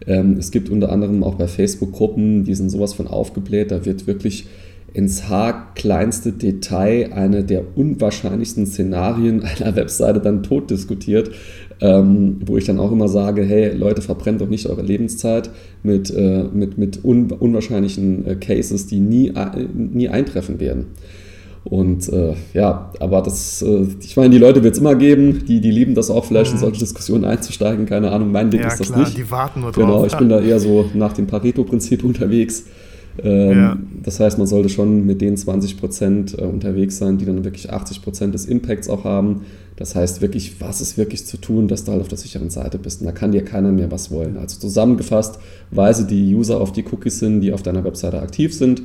[0.06, 3.84] ähm, es gibt unter anderem auch bei Facebook Gruppen, die sind sowas von aufgebläht, da
[3.84, 4.46] wird wirklich
[4.94, 11.30] ins haarkleinste Detail eine der unwahrscheinlichsten Szenarien einer Webseite dann tot diskutiert,
[11.84, 15.50] ähm, wo ich dann auch immer sage, hey Leute, verbrennt doch nicht eure Lebenszeit
[15.82, 20.86] mit, äh, mit, mit un unwahrscheinlichen äh, Cases, die nie, äh, nie eintreffen werden.
[21.64, 25.60] Und äh, ja, aber das, äh, ich meine, die Leute wird es immer geben, die,
[25.60, 26.56] die lieben das auch, vielleicht mhm.
[26.56, 29.18] in solche Diskussionen einzusteigen, keine Ahnung, mein Ding ja, ist das klar, nicht.
[29.18, 29.84] Die warten nur drauf.
[29.84, 32.64] Genau, ich bin da eher so nach dem Pareto-Prinzip unterwegs.
[33.22, 33.78] Ähm, ja.
[34.02, 37.72] Das heißt, man sollte schon mit den 20 Prozent äh, unterwegs sein, die dann wirklich
[37.72, 39.42] 80 Prozent des Impacts auch haben.
[39.76, 42.78] Das heißt wirklich, was ist wirklich zu tun, dass du halt auf der sicheren Seite
[42.78, 43.00] bist.
[43.00, 44.36] Und da kann dir keiner mehr was wollen.
[44.36, 45.38] Also zusammengefasst,
[45.70, 48.82] weise die User auf die Cookies hin, die auf deiner Webseite aktiv sind.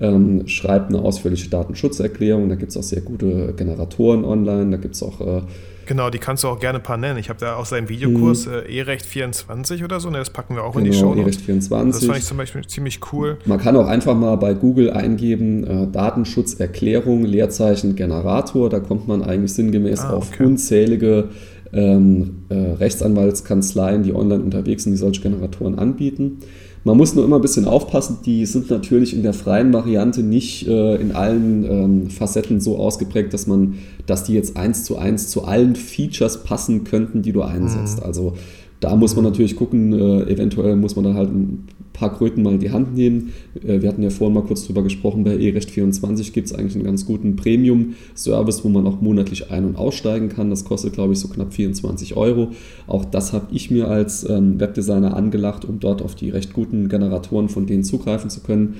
[0.00, 2.48] Ähm, schreibt eine ausführliche Datenschutzerklärung.
[2.48, 4.70] Da gibt es auch sehr gute Generatoren online.
[4.70, 5.42] Da gibt es auch äh,
[5.88, 7.18] Genau, die kannst du auch gerne ein paar nennen.
[7.18, 8.52] Ich habe da auch seinen Videokurs mhm.
[8.52, 11.20] äh, E-Recht 24 oder so, ne, das packen wir auch genau, in die genau, Show.
[11.20, 12.00] E-Recht 24.
[12.00, 13.38] Das fand ich zum Beispiel ziemlich cool.
[13.46, 18.68] Man kann auch einfach mal bei Google eingeben, äh, Datenschutzerklärung, Leerzeichen, Generator.
[18.68, 21.30] Da kommt man eigentlich sinngemäß ah, auf unzählige
[21.72, 26.40] ähm, äh, Rechtsanwaltskanzleien, die online unterwegs sind, die solche Generatoren anbieten.
[26.84, 30.66] Man muss nur immer ein bisschen aufpassen, die sind natürlich in der freien Variante nicht
[30.66, 33.74] äh, in allen ähm, Facetten so ausgeprägt, dass man,
[34.06, 37.98] dass die jetzt eins zu eins zu allen Features passen könnten, die du einsetzt.
[37.98, 38.04] Mhm.
[38.04, 38.34] Also
[38.80, 42.54] da muss man natürlich gucken, äh, eventuell muss man dann halt ein paar Kröten mal
[42.54, 43.32] in die Hand nehmen.
[43.66, 46.84] Äh, wir hatten ja vorhin mal kurz drüber gesprochen, bei eRecht24 gibt es eigentlich einen
[46.84, 50.50] ganz guten Premium-Service, wo man auch monatlich ein- und aussteigen kann.
[50.50, 52.52] Das kostet, glaube ich, so knapp 24 Euro.
[52.86, 56.88] Auch das habe ich mir als ähm, Webdesigner angelacht, um dort auf die recht guten
[56.88, 58.76] Generatoren von denen zugreifen zu können.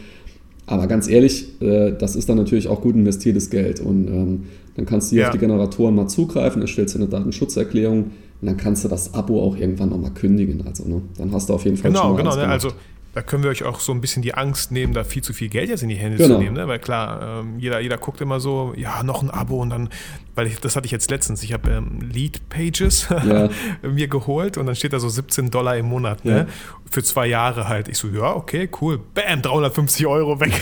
[0.67, 3.81] Aber ganz ehrlich, äh, das ist dann natürlich auch gut investiertes Geld.
[3.81, 4.43] Und ähm,
[4.77, 5.29] dann kannst du hier ja.
[5.29, 9.57] auf die Generatoren mal zugreifen, erstellst eine Datenschutzerklärung, Und dann kannst du das Abo auch
[9.57, 10.65] irgendwann nochmal kündigen.
[10.67, 11.03] Also, ne?
[11.17, 12.31] Dann hast du auf jeden Fall genau, schon genau.
[12.33, 12.43] genau.
[12.47, 12.49] Ne?
[12.53, 12.71] Also
[13.15, 15.49] da können wir euch auch so ein bisschen die Angst nehmen, da viel zu viel
[15.49, 16.37] Geld jetzt in die Hände Genau.
[16.37, 16.55] zu nehmen.
[16.55, 16.69] Ne?
[16.69, 19.89] Weil klar, ähm, jeder, jeder guckt immer so, ja, noch ein Abo und dann,
[20.37, 23.49] weil ich, das hatte ich jetzt letztens, ich habe ähm, Lead Pages Ja.
[23.83, 26.33] mir geholt und dann steht da so 17 Dollar im Monat, Ja.
[26.33, 26.47] ne?
[26.89, 27.89] Für zwei Jahre halt.
[27.89, 29.01] Ich so, ja, okay, cool.
[29.15, 30.53] Bam, 350 Euro weg.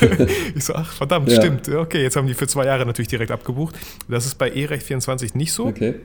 [0.54, 1.36] ich so, ach, verdammt, Ja.
[1.42, 1.68] stimmt.
[1.68, 3.76] Okay, jetzt haben die für zwei Jahre natürlich direkt abgebucht.
[4.08, 5.66] Das ist bei E-Recht24 nicht so.
[5.66, 5.96] Okay.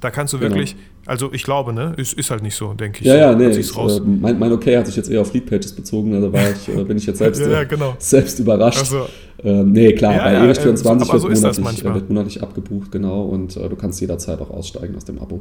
[0.00, 0.54] Da kannst du Genau.
[0.54, 3.06] wirklich, also ich glaube, ne, ist, ist halt nicht so, denke ich.
[3.06, 3.18] Ja, so.
[3.18, 3.56] ja, nee.
[3.56, 3.98] Ich, raus.
[3.98, 6.84] äh, mein, mein Okay hat sich jetzt eher auf Leadpages bezogen, also war ich, äh,
[6.84, 7.94] bin ich jetzt selbst, Ja, ja, äh, genau.
[7.98, 8.78] selbst überrascht.
[8.80, 9.06] Also,
[9.44, 11.58] Ähm, nee, klar, Ja, bei ja, ERICH ähm, so- 24 aber so wird, ist das
[11.60, 15.40] monatlich, wird monatlich abgebucht, genau, und äh, du kannst jederzeit auch aussteigen aus dem Abo.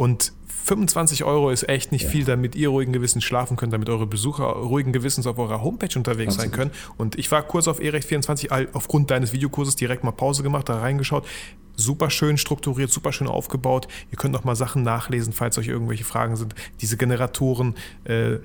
[0.00, 0.32] Und
[0.64, 4.44] 25 Euro ist echt nicht viel, damit ihr ruhigen Gewissens schlafen könnt, damit eure Besucher
[4.44, 6.70] ruhigen Gewissens auf eurer Homepage unterwegs sein können.
[6.96, 10.78] Und ich war kurz auf eRecht24 all- aufgrund deines Videokurses direkt mal Pause gemacht, da
[10.78, 11.26] reingeschaut.
[11.76, 13.88] Super schön strukturiert, super schön aufgebaut.
[14.10, 16.54] Ihr könnt noch mal Sachen nachlesen, falls euch irgendwelche Fragen sind.
[16.80, 18.36] Diese Generatoren, äh,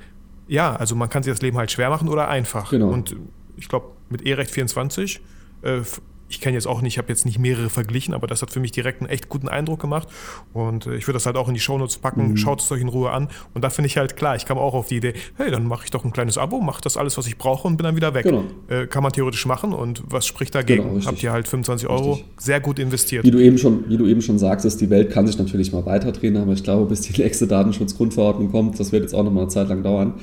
[0.49, 2.69] ja, also man kann sich das Leben halt schwer machen oder einfach.
[2.71, 2.89] Genau.
[2.89, 3.15] Und
[3.55, 5.19] ich glaube, mit eRecht24
[5.63, 8.41] äh, f- ich kenne jetzt auch nicht, ich habe jetzt nicht mehrere verglichen, aber das
[8.41, 10.07] hat für mich direkt einen echt guten Eindruck gemacht.
[10.53, 12.29] Und äh, ich würde das halt auch in die Shownotes packen.
[12.29, 12.37] Mhm.
[12.37, 13.27] Schaut es euch in Ruhe an.
[13.53, 15.85] Und da finde ich halt klar, ich kam auch auf die Idee, hey, dann mache
[15.85, 18.13] ich doch ein kleines Abo, mache das alles, was ich brauche und bin dann wieder
[18.13, 18.23] weg.
[18.23, 18.43] Genau.
[18.67, 20.83] Äh, kann man theoretisch machen und was spricht dagegen?
[20.83, 21.05] Genau.
[21.05, 22.27] Habt ihr halt 25 Euro Richtig.
[22.37, 23.23] sehr gut investiert.
[23.23, 25.85] Wie du eben schon, wie du eben schon sagtest, die Welt kann sich natürlich mal
[25.85, 29.41] weiterdrehen, aber ich glaube, bis die nächste Datenschutzgrundverordnung kommt, das wird jetzt auch noch mal
[29.41, 30.15] eine Zeit lang dauern.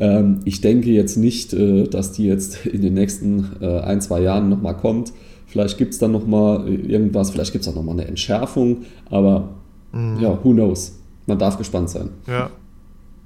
[0.00, 4.20] Ähm, ich denke jetzt nicht, äh, dass die jetzt in den nächsten äh, ein, zwei
[4.20, 5.12] Jahren noch mal kommt.
[5.52, 8.06] Vielleicht gibt es dann noch mal äh, irgendwas, vielleicht gibt es auch noch mal eine
[8.06, 9.50] Entschärfung, aber
[9.92, 10.18] Mhm.
[10.20, 10.98] ja, who knows.
[11.26, 12.08] Man darf gespannt sein.
[12.26, 12.48] Ja.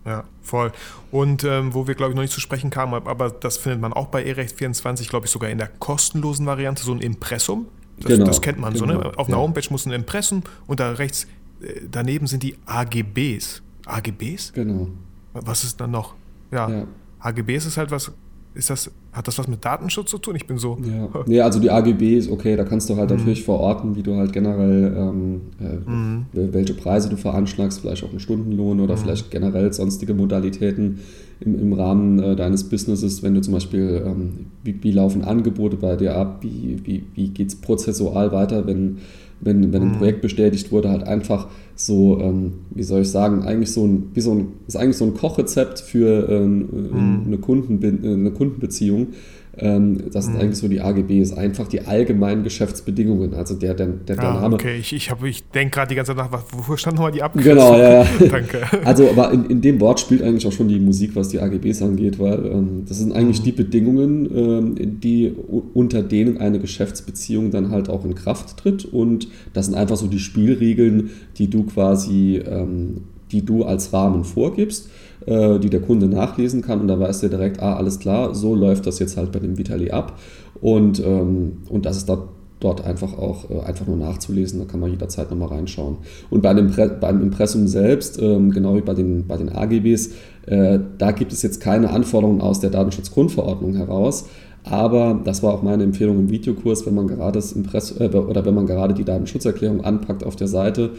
[0.04, 0.72] Ja, voll.
[1.12, 3.92] Und ähm, wo wir, glaube ich, noch nicht zu sprechen kamen, aber das findet man
[3.92, 7.66] auch bei eRecht24, glaube ich, sogar in der kostenlosen Variante, so ein Impressum.
[7.98, 8.94] Das, Genau, das kennt man so, ne?
[8.98, 9.42] genau, Auf einer ja.
[9.42, 11.26] Homepage muss ein Impressum und da rechts
[11.60, 13.62] äh, daneben sind die AGBs.
[13.86, 14.52] AGBs?
[14.52, 14.88] Genau.
[15.32, 16.14] Was ist dann noch?
[16.52, 16.84] Ja, Ja.
[17.20, 18.12] AGBs ist halt was,
[18.56, 20.34] ist das, hat das was mit Datenschutz zu tun?
[20.36, 20.78] Ich bin so.
[20.82, 21.08] Ja.
[21.26, 23.16] nee, also die AGB ist okay, da kannst du halt Mhm.
[23.16, 28.20] natürlich verorten, wie du halt generell, ähm, äh, welche Preise du veranschlagst, vielleicht auch einen
[28.20, 28.82] Stundenlohn Mhm.
[28.84, 31.00] oder vielleicht generell sonstige Modalitäten
[31.40, 35.76] im, im Rahmen äh, deines Businesses, wenn du zum Beispiel, ähm, wie, wie laufen Angebote
[35.76, 38.98] bei dir ab, wie, wie, wie geht es prozessual weiter, wenn,
[39.46, 39.92] wenn, wenn ein Mhm.
[39.98, 44.20] Projekt bestätigt wurde, halt einfach so, ähm, wie soll ich sagen, eigentlich so ein, wie
[44.20, 47.22] so ein, ist eigentlich so ein Kochrezept für ähm, Mhm.
[47.26, 49.08] eine, Kundenbe eine Kundenbeziehung.
[49.58, 50.32] Ähm, das Mhm.
[50.32, 53.34] sind eigentlich so die AGBs, einfach die allgemeinen Geschäftsbedingungen.
[53.34, 54.54] Also der, der, der, Ah, Name.
[54.56, 57.22] okay, ich, ich, hab- ich denke gerade die ganze Zeit nach, wofür stand nochmal die
[57.22, 57.52] Abkürzung?
[57.54, 58.06] Genau, ja, ja.
[58.30, 58.62] Danke.
[58.84, 61.80] Also, aber in, in dem Wort spielt eigentlich auch schon die Musik, was die AGBs
[61.82, 65.32] angeht, weil ähm, das sind eigentlich die Bedingungen, ähm, die
[65.74, 70.06] unter denen eine Geschäftsbeziehung dann halt auch in Kraft tritt und das sind einfach so
[70.06, 74.88] die Spielregeln, die du quasi, ähm, die du als Rahmen vorgibst,
[75.26, 78.86] die der Kunde nachlesen kann und da weiß der direkt, ah, alles klar, so läuft
[78.86, 80.18] das jetzt halt bei dem Vitali ab
[80.60, 82.28] und, ähm, und das ist dort
[82.60, 85.98] dort einfach auch äh, einfach nur nachzulesen, da kann man jederzeit nochmal reinschauen.
[86.30, 90.10] Und bei dem beim Impressum selbst, ähm, genau wie bei den, bei den AGBs,
[90.46, 94.26] äh, da gibt es jetzt keine Anforderungen aus der Datenschutzgrundverordnung heraus.
[94.68, 98.44] Aber das war auch meine Empfehlung im Videokurs, wenn man gerade das Impress äh, oder
[98.44, 100.90] wenn man gerade die Datenschutzerklärung anpackt auf der Seite,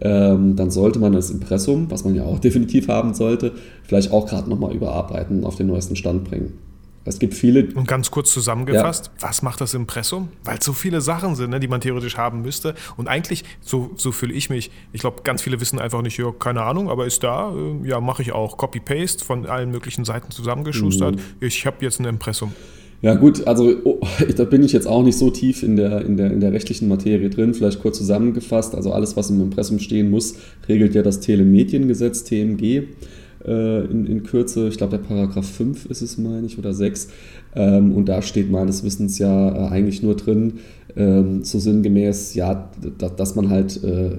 [0.00, 4.26] ähm, dann sollte man das Impressum, was man ja auch definitiv haben sollte, vielleicht auch
[4.26, 6.52] gerade nochmal überarbeiten und auf den neuesten Stand bringen.
[7.06, 10.28] Es gibt viele Und ganz kurz zusammengefasst, was macht das Impressum?
[10.42, 12.74] Weil es so viele Sachen sind, ne, die man theoretisch haben müsste.
[12.96, 16.32] Und eigentlich, so, so fühle ich mich, ich glaube, ganz viele wissen einfach nicht, ja,
[16.32, 18.56] keine Ahnung, aber ist da, äh, ja, mache ich auch.
[18.56, 21.16] Copy-Paste von allen möglichen Seiten zusammengeschustert.
[21.40, 22.54] Ich habe jetzt ein Impressum.
[23.04, 24.00] Ja gut, also oh,
[24.36, 26.88] da bin ich jetzt auch nicht so tief in der, in, der, in der rechtlichen
[26.88, 27.52] Materie drin.
[27.52, 30.36] Vielleicht kurz zusammengefasst, also alles, was im Impressum stehen muss,
[30.70, 32.84] regelt ja das Telemediengesetz, TMG,
[33.44, 34.68] äh, in, in Kürze.
[34.68, 37.08] Ich glaube, der Paragraph 5 ist es, meine ich, oder 6.
[37.54, 40.54] Ähm, und da steht meines Wissens ja äh, eigentlich nur drin,
[40.96, 44.16] ähm, so sinngemäß, ja, da, dass man halt äh,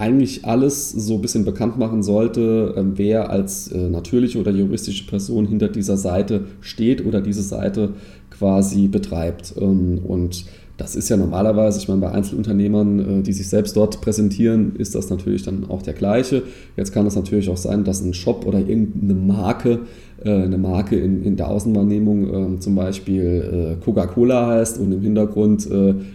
[0.00, 5.06] eigentlich alles so ein bisschen bekannt machen sollte, ähm, wer als äh, natürliche oder juristische
[5.06, 7.90] Person hinter dieser Seite steht oder diese Seite
[8.30, 9.54] quasi betreibt.
[9.60, 10.46] Ähm, und
[10.78, 14.94] das ist ja normalerweise, ich meine, bei Einzelunternehmern, äh, die sich selbst dort präsentieren, ist
[14.94, 16.44] das natürlich dann auch der gleiche.
[16.78, 19.80] Jetzt kann es natürlich auch sein, dass ein Shop oder irgendeine Marke,
[20.24, 25.68] äh, eine Marke in, in der Außenwahrnehmung äh, zum Beispiel Coca-Cola heißt und im Hintergrund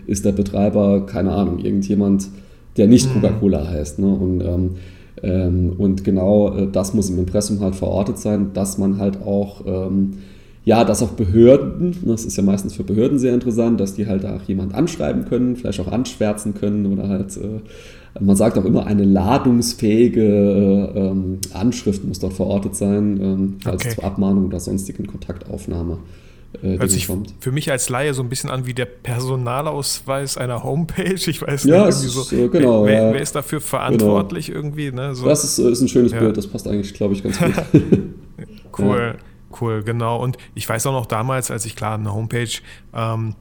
[0.08, 2.30] ist der Betreiber, keine Ahnung, irgendjemand,
[2.77, 3.99] der nicht Coca-Cola heißt.
[3.99, 4.07] Ne?
[4.07, 4.69] Und, ähm,
[5.23, 9.65] ähm, und genau äh, das muss im Impressum halt verortet sein, dass man halt auch
[9.65, 10.13] ähm,
[10.65, 14.25] ja, dass auch Behörden, das ist ja meistens für Behörden sehr interessant, dass die halt
[14.25, 17.61] auch jemand anschreiben können, vielleicht auch anschwärzen können oder halt, äh,
[18.19, 23.93] man sagt auch immer, eine ladungsfähige ähm, Anschrift muss dort verortet sein, falls okay.
[23.93, 25.99] zur Abmahnung oder sonstigen Kontaktaufnahme
[26.63, 27.34] äh, Hört sich kommt.
[27.39, 31.13] für mich als Laie so ein bisschen an wie der Personalausweis einer Homepage.
[31.13, 33.13] Ich weiß ja, nicht, irgendwie so, äh, genau, wer, ja.
[33.13, 34.60] wer, ist dafür verantwortlich genau.
[34.60, 34.91] irgendwie?
[34.91, 35.15] Ne?
[35.15, 35.26] So.
[35.26, 36.20] Das ist, ist, ein schönes ja.
[36.20, 37.54] Bild, das passt eigentlich, glaube ich, ganz gut.
[38.80, 39.15] cool.
[39.60, 40.22] Cool, genau.
[40.22, 42.50] Und ich weiß auch noch damals, als ich klar eine Homepage
[42.94, 43.36] ähm,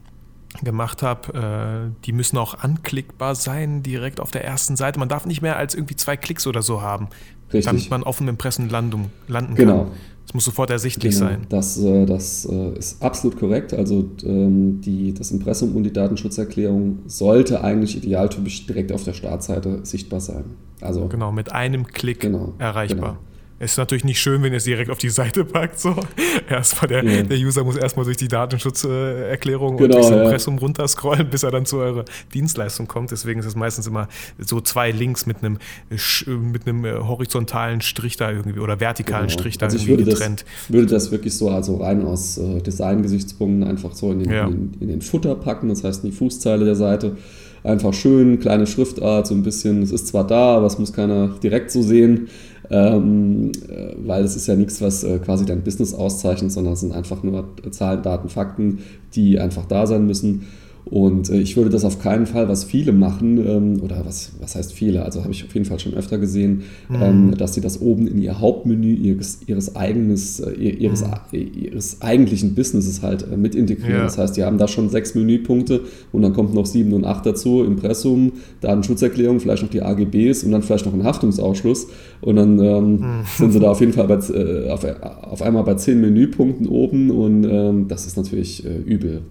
[0.63, 4.99] gemacht habe, äh, die müssen auch anklickbar sein, direkt auf der ersten Seite.
[4.99, 7.09] Man darf nicht mehr als irgendwie zwei Klicks oder so haben,
[7.47, 7.65] Richtig.
[7.65, 9.85] damit man auf dem Impressum landen, landen genau.
[9.85, 9.91] kann.
[9.91, 11.29] Es muss sofort ersichtlich genau.
[11.29, 11.47] sein.
[11.49, 13.73] Das, äh, das äh, ist absolut korrekt.
[13.73, 19.79] Also ähm, die, das Impressum und die Datenschutzerklärung sollte eigentlich idealtypisch direkt auf der Startseite
[19.83, 20.45] sichtbar sein.
[20.81, 23.17] Also, genau, mit einem Klick genau, erreichbar.
[23.17, 23.34] Genau.
[23.65, 25.79] Es ist natürlich nicht schön, wenn ihr es direkt auf die Seite packt.
[25.79, 25.95] So.
[26.49, 27.23] Erstmal der, ja.
[27.23, 30.61] der User muss erstmal durch die Datenschutzerklärung genau, und das Impressum ja.
[30.61, 33.09] runterscrollen, bis er dann zu eurer Dienstleistung kommt.
[33.09, 35.57] Deswegen ist es meistens immer so zwei Links mit einem,
[35.89, 39.39] mit einem äh, horizontalen Strich da irgendwie oder vertikalen genau.
[39.39, 40.45] Strich da also irgendwie getrennt.
[40.67, 44.47] Ich würde das wirklich so also rein aus äh, Design-Gesichtspunkten einfach so in den, ja.
[44.47, 47.17] in, in den Futter packen, das heißt in die Fußzeile der Seite
[47.63, 51.29] einfach schön, kleine Schriftart, so ein bisschen, es ist zwar da, aber es muss keiner
[51.41, 52.27] direkt so sehen
[52.69, 56.81] ähm, äh, weil es ist ja nichts, was äh, quasi dein Business auszeichnet, sondern es
[56.81, 58.79] sind einfach nur Zahlen, Daten, Fakten,
[59.13, 60.47] die einfach da sein müssen.
[60.85, 64.55] Und äh, ich würde das auf keinen Fall, was viele machen, ähm, oder was, was
[64.55, 66.95] heißt viele, also habe ich auf jeden Fall schon öfter gesehen, mhm.
[67.01, 71.39] ähm, dass sie das oben in ihr Hauptmenü ihres, ihres, eigenes, äh, ihres, mhm.
[71.55, 73.97] ihres eigentlichen Businesses halt äh, mit integrieren.
[73.97, 74.03] Ja.
[74.03, 77.25] Das heißt, die haben da schon sechs Menüpunkte und dann kommt noch sieben und acht
[77.25, 81.87] dazu, Impressum, Datenschutzerklärung, vielleicht noch die AGBs und dann vielleicht noch ein Haftungsausschluss.
[82.21, 82.99] Und dann ähm, mhm.
[83.37, 84.85] sind sie da auf jeden Fall bei, äh, auf,
[85.31, 89.23] auf einmal bei zehn Menüpunkten oben und ähm, das ist natürlich äh, übel.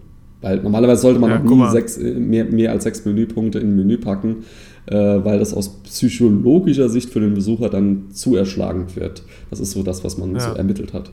[0.44, 3.68] Weil normalerweise sollte man ja, noch nie sechs, äh, mehr, mehr als sechs Menüpunkte in
[3.68, 4.44] ein Menü packen,
[4.84, 9.22] äh, weil das aus psychologischer Sicht für den Besucher dann zu erschlagend wird.
[9.48, 10.40] Das ist so das, was man ja.
[10.40, 11.10] so ermittelt hat.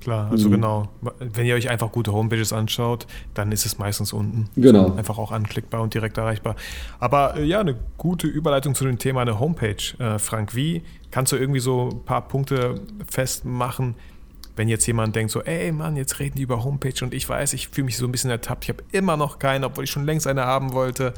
[0.00, 0.52] Klar, also mhm.
[0.52, 0.88] genau.
[1.34, 4.48] Wenn ihr euch einfach gute Homepages anschaut, dann ist es meistens unten.
[4.56, 4.94] Genau.
[4.94, 6.56] Einfach auch anklickbar und direkt erreichbar.
[6.98, 9.76] Aber äh, ja, eine gute Überleitung zu dem Thema eine Homepage.
[9.98, 12.76] Äh, Frank, wie kannst du irgendwie so ein paar Punkte
[13.06, 13.94] festmachen,
[14.56, 17.52] wenn jetzt jemand denkt so, ey Mann, jetzt reden die über Homepage und ich weiß,
[17.52, 20.04] ich fühle mich so ein bisschen ertappt, ich habe immer noch keine, obwohl ich schon
[20.04, 21.14] längst eine haben wollte.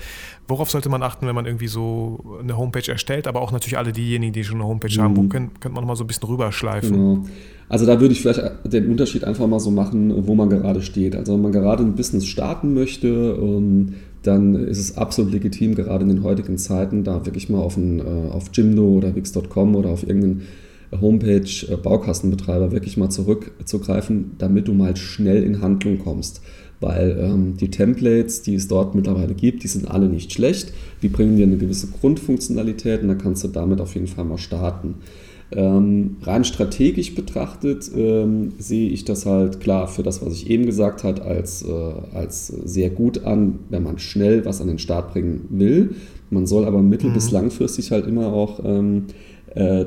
[0.49, 3.93] Worauf sollte man achten, wenn man irgendwie so eine Homepage erstellt, aber auch natürlich alle
[3.93, 5.03] diejenigen, die schon eine Homepage mhm.
[5.03, 6.93] haben, wo könnte, könnte man noch mal so ein bisschen rüberschleifen?
[6.93, 7.25] Genau.
[7.69, 11.15] Also da würde ich vielleicht den Unterschied einfach mal so machen, wo man gerade steht.
[11.15, 16.03] Also wenn man gerade ein Business starten möchte, ähm, dann ist es absolut legitim, gerade
[16.03, 19.91] in den heutigen Zeiten, da wirklich mal auf, ein, äh, auf Jimdo oder Wix.com oder
[19.91, 20.43] auf irgendeinen
[20.93, 26.41] Homepage, äh, Baukastenbetreiber wirklich mal zurückzugreifen, damit du mal schnell in Handlung kommst.
[26.81, 30.73] Weil ähm, die Templates, die es dort mittlerweile gibt, die sind alle nicht schlecht.
[31.03, 34.39] Die bringen dir eine gewisse Grundfunktionalität und dann kannst du damit auf jeden Fall mal
[34.39, 34.95] starten.
[35.51, 40.67] Ähm, rein strategisch betrachtet ähm, sehe ich das halt klar für das, was ich eben
[40.67, 41.73] gesagt habe, als, äh,
[42.15, 45.95] als sehr gut an, wenn man schnell was an den Start bringen will.
[46.29, 47.15] Man soll aber mittel- mhm.
[47.15, 49.38] bis langfristig halt immer auch ähm, äh,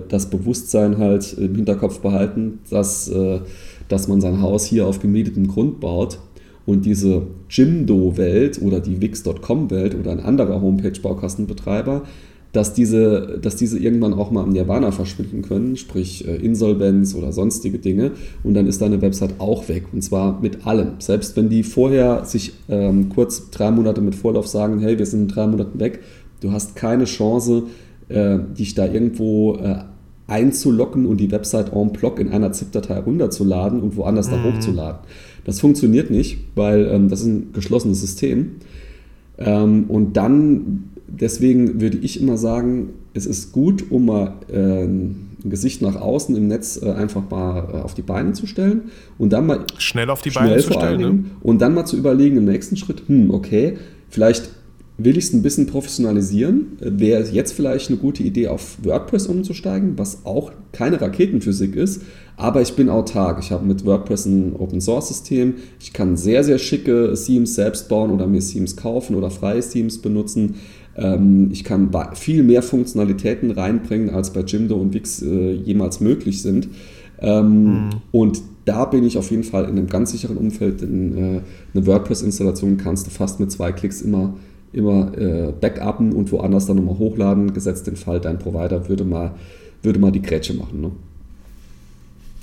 [0.09, 3.39] das Bewusstsein halt im Hinterkopf behalten, dass, äh,
[3.87, 6.19] dass man sein Haus hier auf gemietetem Grund baut
[6.65, 12.03] und diese Jimdo-Welt oder die Wix.com-Welt oder ein anderer Homepage-Baukastenbetreiber,
[12.51, 17.31] dass diese, dass diese irgendwann auch mal im Nirvana verschwinden können, sprich äh, Insolvenz oder
[17.31, 18.11] sonstige Dinge.
[18.43, 19.85] Und dann ist deine Website auch weg.
[19.93, 20.95] Und zwar mit allem.
[20.99, 25.21] Selbst wenn die vorher sich ähm, kurz drei Monate mit Vorlauf sagen, hey, wir sind
[25.21, 26.01] in drei Monaten weg,
[26.41, 27.63] du hast keine Chance,
[28.11, 29.75] äh, dich da irgendwo äh,
[30.27, 34.31] einzulocken und die Website en bloc in einer ZIP-Datei runterzuladen und woanders mhm.
[34.31, 34.99] da hochzuladen.
[35.43, 38.57] Das funktioniert nicht, weil ähm, das ist ein geschlossenes System.
[39.37, 45.31] Ähm, und dann, deswegen würde ich immer sagen, es ist gut, um mal äh, ein
[45.43, 48.83] Gesicht nach außen im Netz äh, einfach mal äh, auf die Beine zu stellen
[49.17, 51.23] und dann mal schnell auf die Beine zu stellen ne?
[51.41, 53.77] und dann mal zu überlegen im nächsten Schritt, hm, okay,
[54.09, 54.51] vielleicht
[55.03, 56.77] will ich es ein bisschen professionalisieren.
[56.79, 62.01] Wäre jetzt vielleicht eine gute Idee, auf WordPress umzusteigen, was auch keine Raketenphysik ist,
[62.37, 63.39] aber ich bin autark.
[63.39, 65.55] Ich habe mit WordPress ein Open-Source-System.
[65.79, 70.01] Ich kann sehr, sehr schicke Themes selbst bauen oder mir Themes kaufen oder freie Themes
[70.01, 70.55] benutzen.
[70.95, 76.41] Ähm, ich kann viel mehr Funktionalitäten reinbringen, als bei Jimdo und Wix äh, jemals möglich
[76.41, 76.69] sind.
[77.19, 77.89] Ähm, mhm.
[78.11, 80.81] Und da bin ich auf jeden Fall in einem ganz sicheren Umfeld.
[80.81, 81.41] In, äh,
[81.73, 84.33] eine WordPress-Installation kannst du fast mit zwei Klicks immer
[84.73, 89.33] immer äh, backuppen und woanders dann nochmal hochladen, gesetzt den Fall, dein Provider würde mal,
[89.83, 90.81] würde mal die Grätsche machen.
[90.81, 90.91] Ne?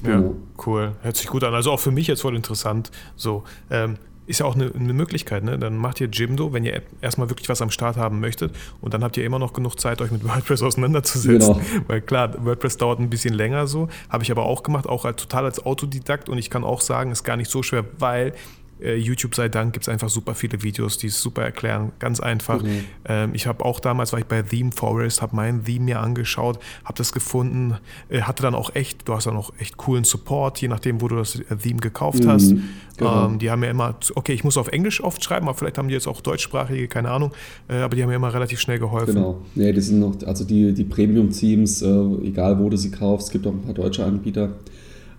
[0.03, 0.23] Genau.
[0.23, 0.31] Ja,
[0.65, 1.55] Cool, hört sich gut an.
[1.55, 2.91] Also auch für mich jetzt voll interessant.
[3.17, 5.59] So, ähm, ist ja auch eine, eine, Möglichkeit, ne?
[5.59, 9.03] Dann macht ihr Jimdo, wenn ihr erstmal wirklich was am Start haben möchtet und dann
[9.03, 11.55] habt ihr immer noch genug Zeit, euch mit WordPress auseinanderzusetzen.
[11.55, 11.85] Genau.
[11.87, 15.23] Weil klar, WordPress dauert ein bisschen länger so, habe ich aber auch gemacht, auch als,
[15.23, 18.35] total als Autodidakt und ich kann auch sagen, ist gar nicht so schwer, weil
[18.81, 22.63] YouTube sei Dank gibt es einfach super viele Videos, die es super erklären, ganz einfach.
[22.63, 22.85] Mhm.
[23.07, 26.59] Ähm, ich habe auch damals, war ich bei Theme Forest, habe mein Theme mir angeschaut,
[26.85, 27.77] habe das gefunden,
[28.09, 31.09] äh, hatte dann auch echt, du hast dann auch echt coolen Support, je nachdem, wo
[31.09, 32.29] du das äh, Theme gekauft mhm.
[32.29, 32.55] hast.
[32.97, 33.27] Genau.
[33.27, 35.89] Ähm, die haben ja immer, okay, ich muss auf Englisch oft schreiben, aber vielleicht haben
[35.89, 37.33] die jetzt auch deutschsprachige, keine Ahnung,
[37.69, 39.15] äh, aber die haben mir immer relativ schnell geholfen.
[39.15, 41.87] Genau, nee, die sind noch, also die, die Premium-Themes, äh,
[42.25, 44.51] egal wo du sie kaufst, es gibt auch ein paar deutsche Anbieter,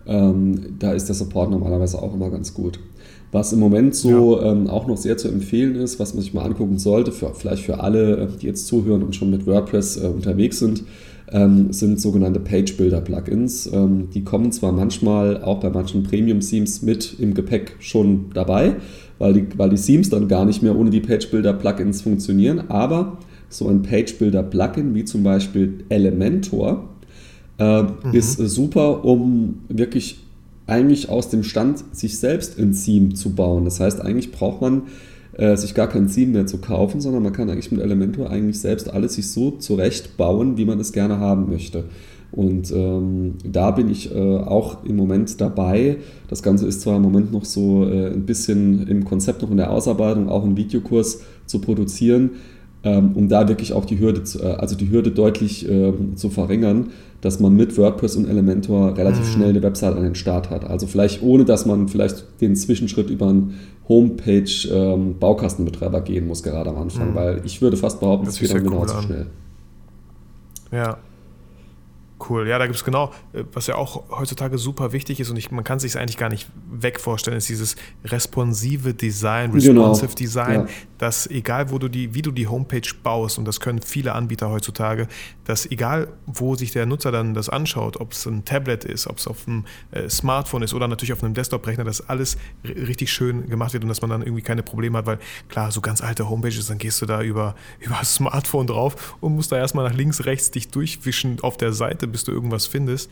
[0.05, 2.79] ähm, da ist der Support normalerweise auch immer ganz gut.
[3.31, 4.51] Was im Moment so ja.
[4.51, 7.63] ähm, auch noch sehr zu empfehlen ist, was man sich mal angucken sollte, für, vielleicht
[7.63, 10.83] für alle, äh, die jetzt zuhören und schon mit WordPress äh, unterwegs sind,
[11.31, 13.71] ähm, sind sogenannte Page Builder Plugins.
[13.71, 18.77] Ähm, die kommen zwar manchmal auch bei manchen Premium Themes mit im Gepäck schon dabei,
[19.19, 22.63] weil die, weil die Themes dann gar nicht mehr ohne die Page Builder Plugins funktionieren,
[22.69, 23.17] aber
[23.47, 26.89] so ein Page Builder Plugin wie zum Beispiel Elementor
[27.59, 27.89] äh, mhm.
[28.13, 30.19] ist super, um wirklich
[30.69, 33.65] eigentlich aus dem Stand, sich selbst ein Theme zu bauen.
[33.65, 34.83] Das heißt, eigentlich braucht man
[35.33, 38.59] äh, sich gar kein Theme mehr zu kaufen, sondern man kann eigentlich mit Elementor eigentlich
[38.59, 41.85] selbst alles sich so zurechtbauen, wie man es gerne haben möchte.
[42.31, 45.97] Und ähm, da bin ich äh, auch im Moment dabei.
[46.27, 49.57] Das Ganze ist zwar im Moment noch so äh, ein bisschen im Konzept noch in
[49.57, 52.31] der Ausarbeitung, auch einen Videokurs zu produzieren,
[53.15, 56.87] um da wirklich auch die Hürde, zu, äh, also die Hürde deutlich ähm, zu verringern,
[57.21, 59.33] dass man mit WordPress und Elementor relativ mhm.
[59.33, 60.63] schnell eine Website an den Start hat.
[60.63, 63.59] Also vielleicht ohne, dass man vielleicht den Zwischenschritt über einen
[63.89, 67.15] Homepage-Baukastenbetreiber ähm, gehen muss, gerade am Anfang, mhm.
[67.15, 69.25] weil ich würde fast behaupten, das, das geht dann genauso cool schnell.
[70.71, 70.97] Ja,
[72.27, 75.37] Cool, ja, da gibt es genau, äh, was ja auch heutzutage super wichtig ist und
[75.37, 79.91] ich, man kann sich es eigentlich gar nicht weg vorstellen, ist dieses responsive Design, genau.
[79.91, 80.15] responsive genau.
[80.15, 80.67] Design, ja.
[80.97, 84.49] dass egal wo du die, wie du die Homepage baust, und das können viele Anbieter
[84.49, 85.07] heutzutage,
[85.45, 89.17] dass egal wo sich der Nutzer dann das anschaut, ob es ein Tablet ist, ob
[89.17, 93.49] es auf einem äh, Smartphone ist oder natürlich auf einem Desktop-Rechner, dass alles richtig schön
[93.49, 96.29] gemacht wird und dass man dann irgendwie keine Probleme hat, weil klar, so ganz alte
[96.29, 99.95] Homepages, dann gehst du da über, über das Smartphone drauf und musst da erstmal nach
[99.95, 103.09] links, rechts dich durchwischen auf der Seite, bis du irgendwas findest.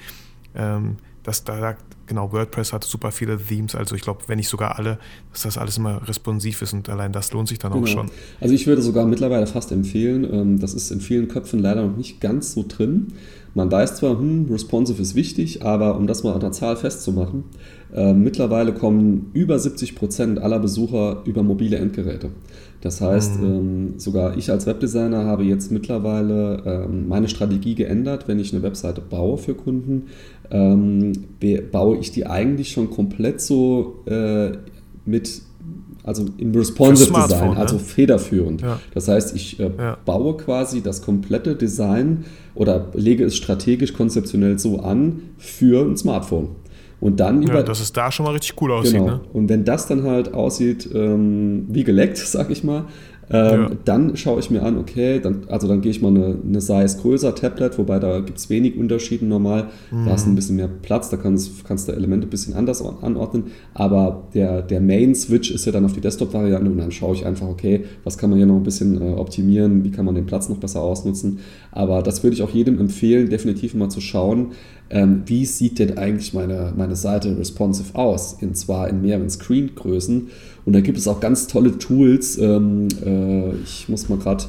[0.56, 1.76] Ähm, das, da,
[2.06, 4.98] genau, WordPress hat super viele Themes, also ich glaube, wenn nicht sogar alle,
[5.34, 7.84] dass das alles immer responsiv ist und allein das lohnt sich dann genau.
[7.84, 8.10] auch schon.
[8.40, 11.98] Also ich würde sogar mittlerweile fast empfehlen, ähm, das ist in vielen Köpfen leider noch
[11.98, 13.08] nicht ganz so drin.
[13.56, 17.44] Man weiß zwar, hm, responsive ist wichtig, aber um das mal an der Zahl festzumachen,
[17.94, 22.30] äh, mittlerweile kommen über 70 Prozent aller Besucher über mobile Endgeräte.
[22.82, 23.46] Das heißt, mhm.
[23.46, 28.62] ähm, sogar ich als Webdesigner habe jetzt mittlerweile ähm, meine Strategie geändert, wenn ich eine
[28.62, 30.04] Webseite baue für Kunden,
[30.52, 31.14] ähm,
[31.72, 34.52] baue ich die eigentlich schon komplett so äh,
[35.06, 35.42] mit,
[36.04, 37.58] also im Responsive Design, ne?
[37.58, 38.62] also federführend.
[38.62, 38.80] Ja.
[38.94, 39.98] Das heißt, ich äh, ja.
[40.06, 46.50] baue quasi das komplette Design oder lege es strategisch konzeptionell so an für ein Smartphone.
[47.00, 47.56] Und dann über.
[47.56, 48.94] Ja, dass es da schon mal richtig cool aussieht.
[48.94, 49.06] Genau.
[49.06, 49.22] Ne?
[49.34, 52.86] Und wenn das dann halt aussieht ähm, wie geleckt, sag ich mal,
[53.30, 53.72] ähm, ja.
[53.84, 56.98] Dann schaue ich mir an, okay, dann, also dann gehe ich mal eine, eine Size
[57.02, 59.68] größer Tablet, wobei da gibt es wenig Unterschiede normal.
[59.92, 60.06] Mhm.
[60.06, 62.82] Da hast du ein bisschen mehr Platz, da kannst, kannst du Elemente ein bisschen anders
[62.82, 63.52] anordnen.
[63.74, 67.48] Aber der, der Main-Switch ist ja dann auf die Desktop-Variante und dann schaue ich einfach,
[67.48, 70.48] okay, was kann man hier noch ein bisschen äh, optimieren, wie kann man den Platz
[70.48, 71.40] noch besser ausnutzen.
[71.72, 74.54] Aber das würde ich auch jedem empfehlen, definitiv mal zu schauen,
[74.90, 78.38] ähm, wie sieht denn eigentlich meine, meine Seite responsive aus?
[78.42, 80.28] Und zwar in mehreren Screen-Größen.
[80.66, 82.38] Und da gibt es auch ganz tolle Tools.
[82.38, 84.46] Ähm, äh, ich muss mal gerade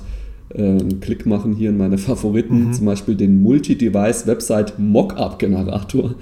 [0.54, 2.72] äh, einen Klick machen hier in meine Favoriten, mhm.
[2.72, 6.14] zum Beispiel den Multi-Device Website Mockup-Generator.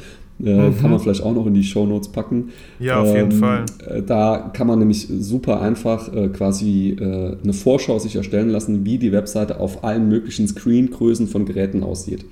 [0.45, 0.79] Äh, mhm.
[0.79, 2.51] Kann man vielleicht auch noch in die Show Notes packen.
[2.79, 3.64] Ja, auf jeden ähm, Fall.
[3.87, 8.85] Äh, da kann man nämlich super einfach äh, quasi äh, eine Vorschau sich erstellen lassen,
[8.85, 12.27] wie die Webseite auf allen möglichen Screengrößen von Geräten aussieht.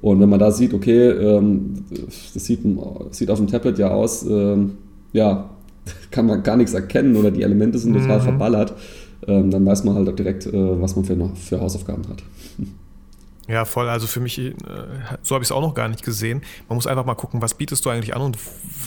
[0.00, 2.60] Und wenn man da sieht, okay, ähm, das sieht,
[3.10, 4.72] sieht auf dem Tablet ja aus, ähm,
[5.12, 5.50] ja,
[6.10, 8.22] kann man gar nichts erkennen oder die Elemente sind total mhm.
[8.22, 8.74] verballert,
[9.26, 12.22] ähm, dann weiß man halt direkt, äh, was man für, für Hausaufgaben hat.
[13.48, 13.88] Ja, voll.
[13.88, 14.52] Also für mich, äh,
[15.22, 16.42] so habe ich es auch noch gar nicht gesehen.
[16.68, 18.38] Man muss einfach mal gucken, was bietest du eigentlich an und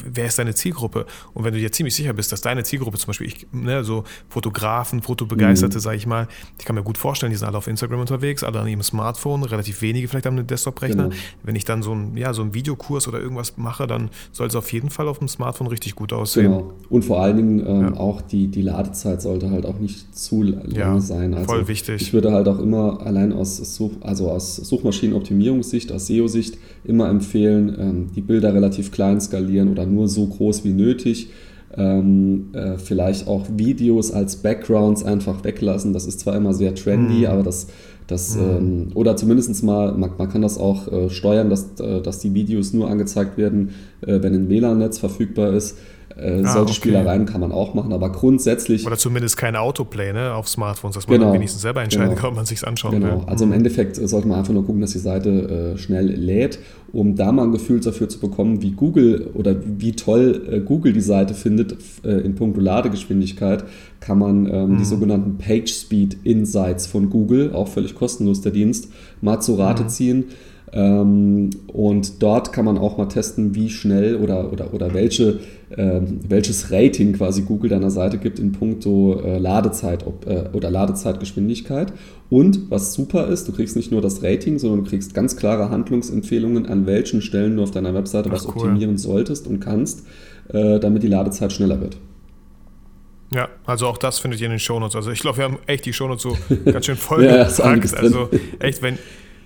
[0.05, 1.07] wer ist deine Zielgruppe?
[1.33, 4.03] Und wenn du dir ziemlich sicher bist, dass deine Zielgruppe zum Beispiel, ich, ne, so
[4.29, 5.81] Fotografen, Fotobegeisterte, mhm.
[5.81, 6.27] sage ich mal,
[6.59, 9.43] ich kann mir gut vorstellen, die sind alle auf Instagram unterwegs, alle an ihrem Smartphone,
[9.43, 11.05] relativ wenige vielleicht haben einen Desktop-Rechner.
[11.05, 11.15] Genau.
[11.41, 14.55] Wenn ich dann so ein, ja, so einen Videokurs oder irgendwas mache, dann soll es
[14.55, 16.51] auf jeden Fall auf dem Smartphone richtig gut aussehen.
[16.51, 16.73] Genau.
[16.89, 17.99] Und vor allen Dingen ähm, ja.
[17.99, 21.33] auch die, die Ladezeit sollte halt auch nicht zu lange ja, sein.
[21.33, 21.99] Also voll wichtig.
[21.99, 27.75] Ich würde halt auch immer allein aus, also aus aus Suchmaschinenoptimierungssicht, aus SEO-Sicht immer empfehlen,
[27.79, 31.29] ähm, die Bilder relativ klein skalieren oder nur so groß wie nötig.
[31.77, 35.93] Ähm, äh, vielleicht auch Videos als Backgrounds einfach weglassen.
[35.93, 37.25] Das ist zwar immer sehr trendy, mhm.
[37.27, 37.67] aber das,
[38.07, 38.41] das mhm.
[38.41, 42.33] ähm, oder zumindest mal, man, man, kann das auch äh, steuern, dass, äh, dass die
[42.33, 43.69] Videos nur angezeigt werden,
[44.01, 45.77] äh, wenn ein WLAN-Netz verfügbar ist.
[46.17, 46.73] Äh, ah, solche okay.
[46.73, 48.85] Spielereien kann man auch machen, aber grundsätzlich.
[48.85, 52.21] Oder zumindest kein Autoplay ne, auf Smartphones, dass man genau, wenigstens selber entscheiden genau.
[52.21, 53.21] kann, ob man sich anschauen genau.
[53.21, 53.23] will.
[53.27, 53.51] Also im.
[53.51, 56.59] Endeffekt sollte man einfach nur gucken, dass die Seite äh, schnell lädt,
[56.93, 60.93] um da mal ein Gefühl dafür zu bekommen, wie Google oder wie toll äh, Google
[60.93, 63.63] die Seite findet äh, in puncto Ladegeschwindigkeit,
[63.99, 64.77] kann man ähm, mhm.
[64.77, 68.89] die sogenannten Page Speed Insights von Google, auch völlig kostenlos der Dienst,
[69.21, 69.89] mal zu Rate mhm.
[69.89, 70.25] ziehen
[70.73, 75.99] und dort kann man auch mal testen, wie schnell oder, oder, oder welche, äh,
[76.29, 81.91] welches Rating quasi Google deiner Seite gibt in puncto äh, Ladezeit äh, oder Ladezeitgeschwindigkeit.
[82.29, 85.69] Und was super ist, du kriegst nicht nur das Rating, sondern du kriegst ganz klare
[85.69, 88.53] Handlungsempfehlungen, an welchen Stellen du auf deiner Webseite Ach, was cool.
[88.53, 90.07] optimieren solltest und kannst,
[90.53, 91.97] äh, damit die Ladezeit schneller wird.
[93.33, 94.95] Ja, also auch das findet ihr in den Shownotes.
[94.95, 96.37] Also ich glaube, wir haben echt die Shownotes so
[96.71, 97.31] ganz schön voll ja,
[97.97, 98.97] Also echt, wenn,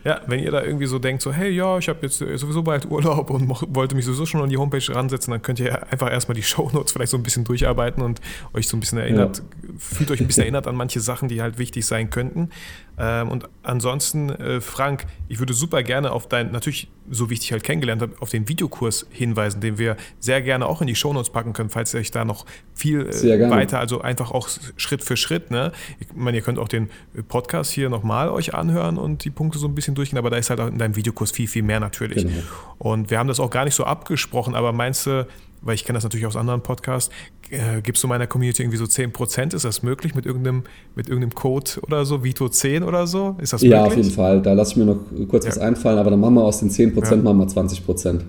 [0.05, 2.85] ja, wenn ihr da irgendwie so denkt, so, hey, ja, ich habe jetzt sowieso bald
[2.85, 6.35] Urlaub und wollte mich sowieso schon an die Homepage ransetzen, dann könnt ihr einfach erstmal
[6.35, 8.21] die Shownotes vielleicht so ein bisschen durcharbeiten und
[8.53, 9.69] euch so ein bisschen erinnert, ja.
[9.79, 12.51] fühlt euch ein bisschen erinnert an manche Sachen, die halt wichtig sein könnten.
[12.97, 17.41] Ähm, und ansonsten, äh, Frank, ich würde super gerne auf dein, natürlich, so wie ich
[17.41, 20.95] dich halt kennengelernt habe, auf den Videokurs hinweisen, den wir sehr gerne auch in die
[20.95, 25.03] Shownotes packen können, falls ihr euch da noch viel äh, weiter, also einfach auch Schritt
[25.03, 25.71] für Schritt, ne?
[25.99, 26.89] Ich meine, ihr könnt auch den
[27.27, 30.49] Podcast hier nochmal euch anhören und die Punkte so ein bisschen durchgehen, aber da ist
[30.49, 32.23] halt auch in deinem Videokurs viel, viel mehr natürlich.
[32.23, 32.43] Genau.
[32.77, 35.27] Und wir haben das auch gar nicht so abgesprochen, aber meinst du,
[35.61, 37.13] weil ich kenne das natürlich aus anderen Podcasts,
[37.49, 39.55] äh, gibst du meiner Community irgendwie so 10%?
[39.55, 40.63] Ist das möglich mit irgendeinem,
[40.95, 43.35] mit irgendeinem Code oder so, Vito 10 oder so?
[43.39, 43.91] Ist das ja, möglich?
[43.91, 44.41] auf jeden Fall.
[44.41, 44.99] Da lasse ich mir noch
[45.29, 45.51] kurz ja.
[45.51, 47.15] was einfallen, aber dann machen wir aus den 10% ja.
[47.17, 48.21] machen wir 20%.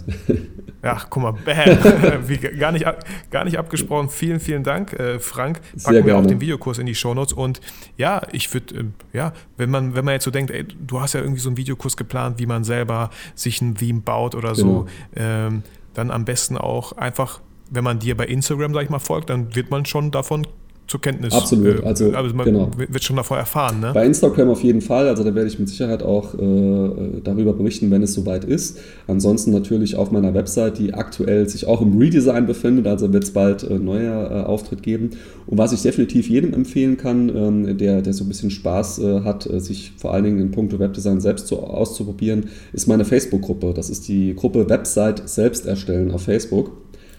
[0.82, 2.28] Ach, guck mal, bam.
[2.28, 2.84] Wie, gar, nicht,
[3.30, 4.08] gar nicht abgesprochen.
[4.08, 5.60] Vielen, vielen Dank, äh, Frank.
[5.60, 6.18] Packen Sehr wir gerne.
[6.18, 7.32] auch den Videokurs in die Shownotes.
[7.32, 7.60] Und
[7.96, 11.14] ja, ich würde, äh, ja, wenn man, wenn man jetzt so denkt, ey, du hast
[11.14, 14.86] ja irgendwie so einen Videokurs geplant, wie man selber sich ein Theme baut oder genau.
[14.86, 15.62] so, ähm,
[15.96, 17.40] dann am besten auch einfach,
[17.70, 20.46] wenn man dir bei Instagram, sag ich mal, folgt, dann wird man schon davon
[20.86, 21.34] zur Kenntnis.
[21.34, 22.70] Absolut, äh, also, also man genau.
[22.76, 23.80] wird schon davor erfahren.
[23.80, 23.90] Ne?
[23.92, 27.90] Bei Instagram auf jeden Fall, also da werde ich mit Sicherheit auch äh, darüber berichten,
[27.90, 28.78] wenn es soweit ist.
[29.06, 33.32] Ansonsten natürlich auf meiner Website, die aktuell sich auch im Redesign befindet, also wird es
[33.32, 35.10] bald äh, neuer äh, Auftritt geben.
[35.46, 39.20] Und was ich definitiv jedem empfehlen kann, ähm, der, der so ein bisschen Spaß äh,
[39.22, 43.72] hat, äh, sich vor allen Dingen in puncto Webdesign selbst zu, auszuprobieren, ist meine Facebook-Gruppe.
[43.74, 46.72] Das ist die Gruppe Website selbst erstellen auf Facebook.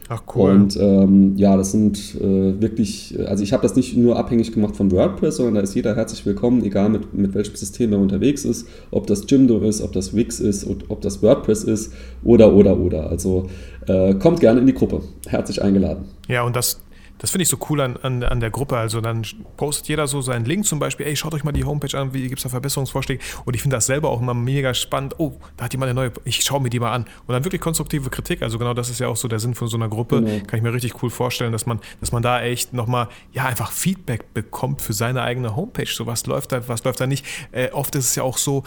[0.10, 0.52] Ach cool.
[0.52, 4.76] Und ähm, ja, das sind äh, wirklich, also ich habe das nicht nur abhängig gemacht
[4.76, 8.46] von WordPress, sondern da ist jeder herzlich willkommen, egal mit, mit welchem System er unterwegs
[8.46, 11.94] ist, ob das Jimdo ist, ob das Wix ist, ob das WordPress ist
[12.24, 13.10] oder, oder, oder.
[13.10, 13.50] Also
[13.88, 15.02] äh, kommt gerne in die Gruppe.
[15.28, 16.06] Herzlich eingeladen.
[16.30, 16.80] Ja, und das,
[17.20, 18.78] das finde ich so cool an, an, an der Gruppe.
[18.78, 19.26] Also dann
[19.58, 22.28] postet jeder so seinen Link zum Beispiel, ey, schaut euch mal die Homepage an, wie
[22.28, 23.24] gibt es da Verbesserungsvorschläge.
[23.46, 25.16] Und ich finde das selber auch immer mega spannend.
[25.18, 27.04] Oh, da hat jemand eine neue, ich schaue mir die mal an.
[27.26, 28.42] Und dann wirklich konstruktive Kritik.
[28.42, 30.22] Also genau das ist ja auch so der Sinn von so einer Gruppe.
[30.22, 30.46] Genau.
[30.46, 33.72] Kann ich mir richtig cool vorstellen, dass man, dass man da echt nochmal, ja, einfach
[33.72, 35.88] Feedback bekommt für seine eigene Homepage.
[35.88, 37.26] So was läuft da, was läuft da nicht.
[37.52, 38.64] Äh, oft ist es ja auch so,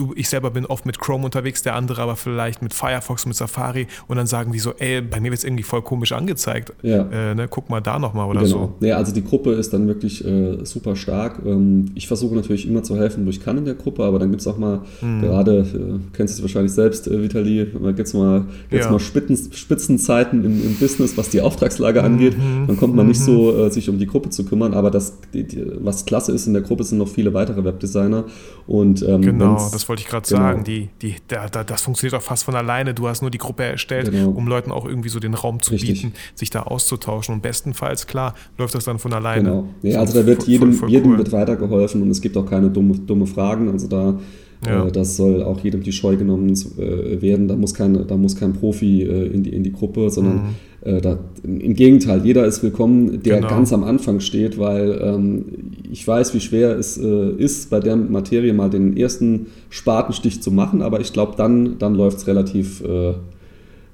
[0.00, 3.36] du, ich selber bin oft mit Chrome unterwegs, der andere aber vielleicht mit Firefox, mit
[3.36, 6.72] Safari und dann sagen die so, ey, bei mir wird es irgendwie voll komisch angezeigt.
[6.82, 7.06] Ja.
[7.10, 8.74] Äh, ne, guck mal da nochmal oder genau.
[8.80, 8.86] so.
[8.86, 11.40] Ja, also die Gruppe ist dann wirklich äh, super stark.
[11.44, 14.30] Ähm, ich versuche natürlich immer zu helfen, wo ich kann in der Gruppe, aber dann
[14.30, 15.20] gibt es auch mal, mhm.
[15.20, 18.92] gerade, äh, kennst du es wahrscheinlich selbst, äh, Vitali, da gibt es mal, gibt's ja.
[18.92, 22.38] mal Spitzen, Spitzenzeiten im, im, Business, was die Auftragslage angeht.
[22.38, 22.66] Mhm.
[22.66, 23.60] Dann kommt man nicht so, mhm.
[23.60, 26.54] äh, sich um die Gruppe zu kümmern, aber das, die, die, was klasse ist, in
[26.54, 28.24] der Gruppe sind noch viele weitere Webdesigner
[28.66, 30.40] und ähm, genau, das wollte ich gerade genau.
[30.40, 30.64] sagen.
[30.64, 32.94] Die, die, da, da, das funktioniert auch fast von alleine.
[32.94, 34.30] Du hast nur die Gruppe erstellt, genau.
[34.30, 36.02] um Leuten auch irgendwie so den Raum zu Richtig.
[36.02, 37.34] bieten, sich da auszutauschen.
[37.34, 39.42] Und bestenfalls, klar, läuft das dann von alleine.
[39.42, 39.68] Genau.
[39.82, 41.18] Ja, also da wird jedem, voll, voll jedem cool.
[41.18, 43.68] wird weitergeholfen und es gibt auch keine dumme, dumme Fragen.
[43.68, 44.18] Also da
[44.66, 44.86] ja.
[44.86, 47.48] Äh, das soll auch jedem die Scheu genommen äh, werden.
[47.48, 50.54] Da muss kein, da muss kein Profi äh, in, die, in die Gruppe, sondern mhm.
[50.82, 53.48] Da, im Gegenteil, jeder ist willkommen, der genau.
[53.50, 55.44] ganz am Anfang steht, weil ähm,
[55.92, 60.50] ich weiß, wie schwer es äh, ist, bei der Materie mal den ersten Spatenstich zu
[60.50, 63.12] machen, aber ich glaube, dann, dann läuft es relativ, äh,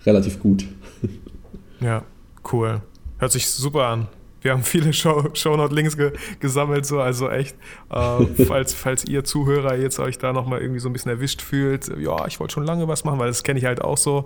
[0.07, 0.64] relativ gut.
[1.81, 2.05] Ja,
[2.53, 2.81] cool.
[3.19, 4.07] Hört sich super an.
[4.47, 7.57] Wir haben viele Show, Shownote-Links ge, gesammelt, so, also echt,
[7.90, 11.88] äh, falls, falls ihr Zuhörer jetzt euch da nochmal irgendwie so ein bisschen erwischt fühlt,
[11.99, 14.24] ja, ich wollte schon lange was machen, weil das kenne ich halt auch so.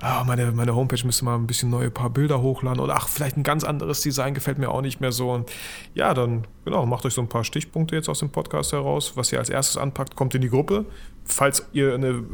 [0.00, 3.36] Ah, meine, meine Homepage müsste mal ein bisschen neue paar Bilder hochladen oder ach, vielleicht
[3.36, 5.30] ein ganz anderes Design gefällt mir auch nicht mehr so.
[5.30, 5.48] Und
[5.94, 9.12] ja, dann, genau, macht euch so ein paar Stichpunkte jetzt aus dem Podcast heraus.
[9.14, 10.84] Was ihr als erstes anpackt, kommt in die Gruppe.
[11.24, 12.24] Falls ihr eine,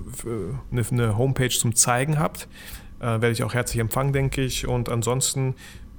[0.73, 2.49] eine, eine Homepage zum Zeigen habt,
[3.01, 4.67] äh, werde ich auch herzlich empfangen, denke ich.
[4.67, 5.55] Und ansonsten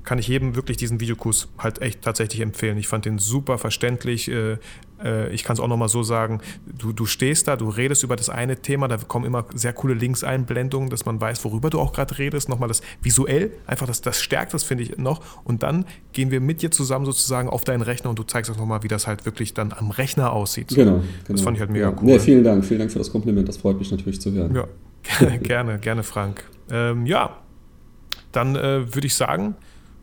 [0.08, 2.78] kann ich jedem wirklich diesen Videokurs halt echt tatsächlich empfehlen.
[2.78, 4.32] Ich fand den super verständlich.
[4.32, 4.55] Äh,
[5.03, 8.16] äh, ich kann es auch nochmal so sagen, du, du stehst da, du redest über
[8.16, 11.91] das eine Thema, da kommen immer sehr coole Linkseinblendungen, dass man weiß, worüber du auch
[11.91, 12.47] gerade redest.
[12.47, 15.20] Nochmal das visuell, einfach das, das stärkt das, finde ich noch.
[15.43, 15.84] Und dann
[16.14, 18.88] gehen wir mit dir zusammen sozusagen auf deinen Rechner und du zeigst uns nochmal, wie
[18.88, 20.70] das halt wirklich dann am Rechner aussieht.
[20.70, 21.03] Genau, genau.
[21.28, 21.95] Das fand ich halt mega ja.
[21.97, 22.05] cool.
[22.05, 24.55] Nee, vielen Dank, vielen Dank für das Kompliment, das freut mich natürlich zu hören.
[24.55, 26.45] Ja, gerne, gerne, Frank.
[26.72, 27.36] Ähm, ja,
[28.32, 29.55] dann äh, würde ich sagen,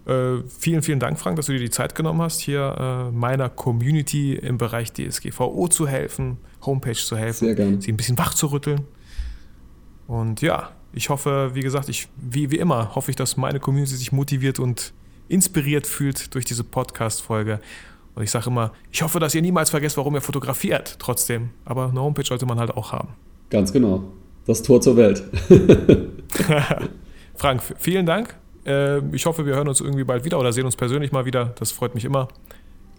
[0.07, 3.49] äh, vielen, vielen Dank, Frank, dass du dir die Zeit genommen hast, hier äh, meiner
[3.49, 8.83] Community im Bereich DSGVO zu helfen, Homepage zu helfen, sie ein bisschen wach zu rütteln.
[10.07, 13.97] Und ja, ich hoffe, wie gesagt, ich, wie, wie immer, hoffe ich, dass meine Community
[13.97, 14.93] sich motiviert und
[15.29, 17.61] inspiriert fühlt durch diese Podcast-Folge.
[18.15, 21.51] Und ich sage immer, ich hoffe, dass ihr niemals vergesst, warum ihr fotografiert, trotzdem.
[21.65, 23.09] Aber eine Homepage sollte man halt auch haben.
[23.49, 24.05] Ganz genau.
[24.47, 25.25] Das Tor zur Welt.
[27.35, 28.37] Frank, vielen Dank.
[28.67, 31.55] Äh, ich hoffe, wir hören uns irgendwie bald wieder oder sehen uns persönlich mal wieder.
[31.59, 32.29] Das freut mich immer.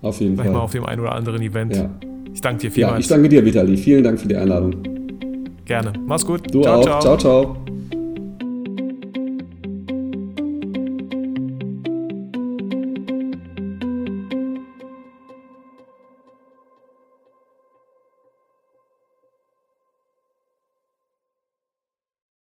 [0.02, 0.58] Auf jeden Vielleicht Fall.
[0.58, 1.76] mal auf dem einen oder anderen Event.
[1.76, 1.90] Ja.
[2.34, 3.06] Ich danke dir ja, vielmals.
[3.06, 3.78] ich danke dir, Vitali.
[3.78, 4.76] Vielen Dank für die Einladung.
[5.66, 5.94] Gerne.
[6.06, 6.54] Mach's gut.
[6.54, 6.84] Du ciao, auch.
[6.84, 7.02] ciao.
[7.02, 7.18] ciao.
[7.18, 7.65] ciao.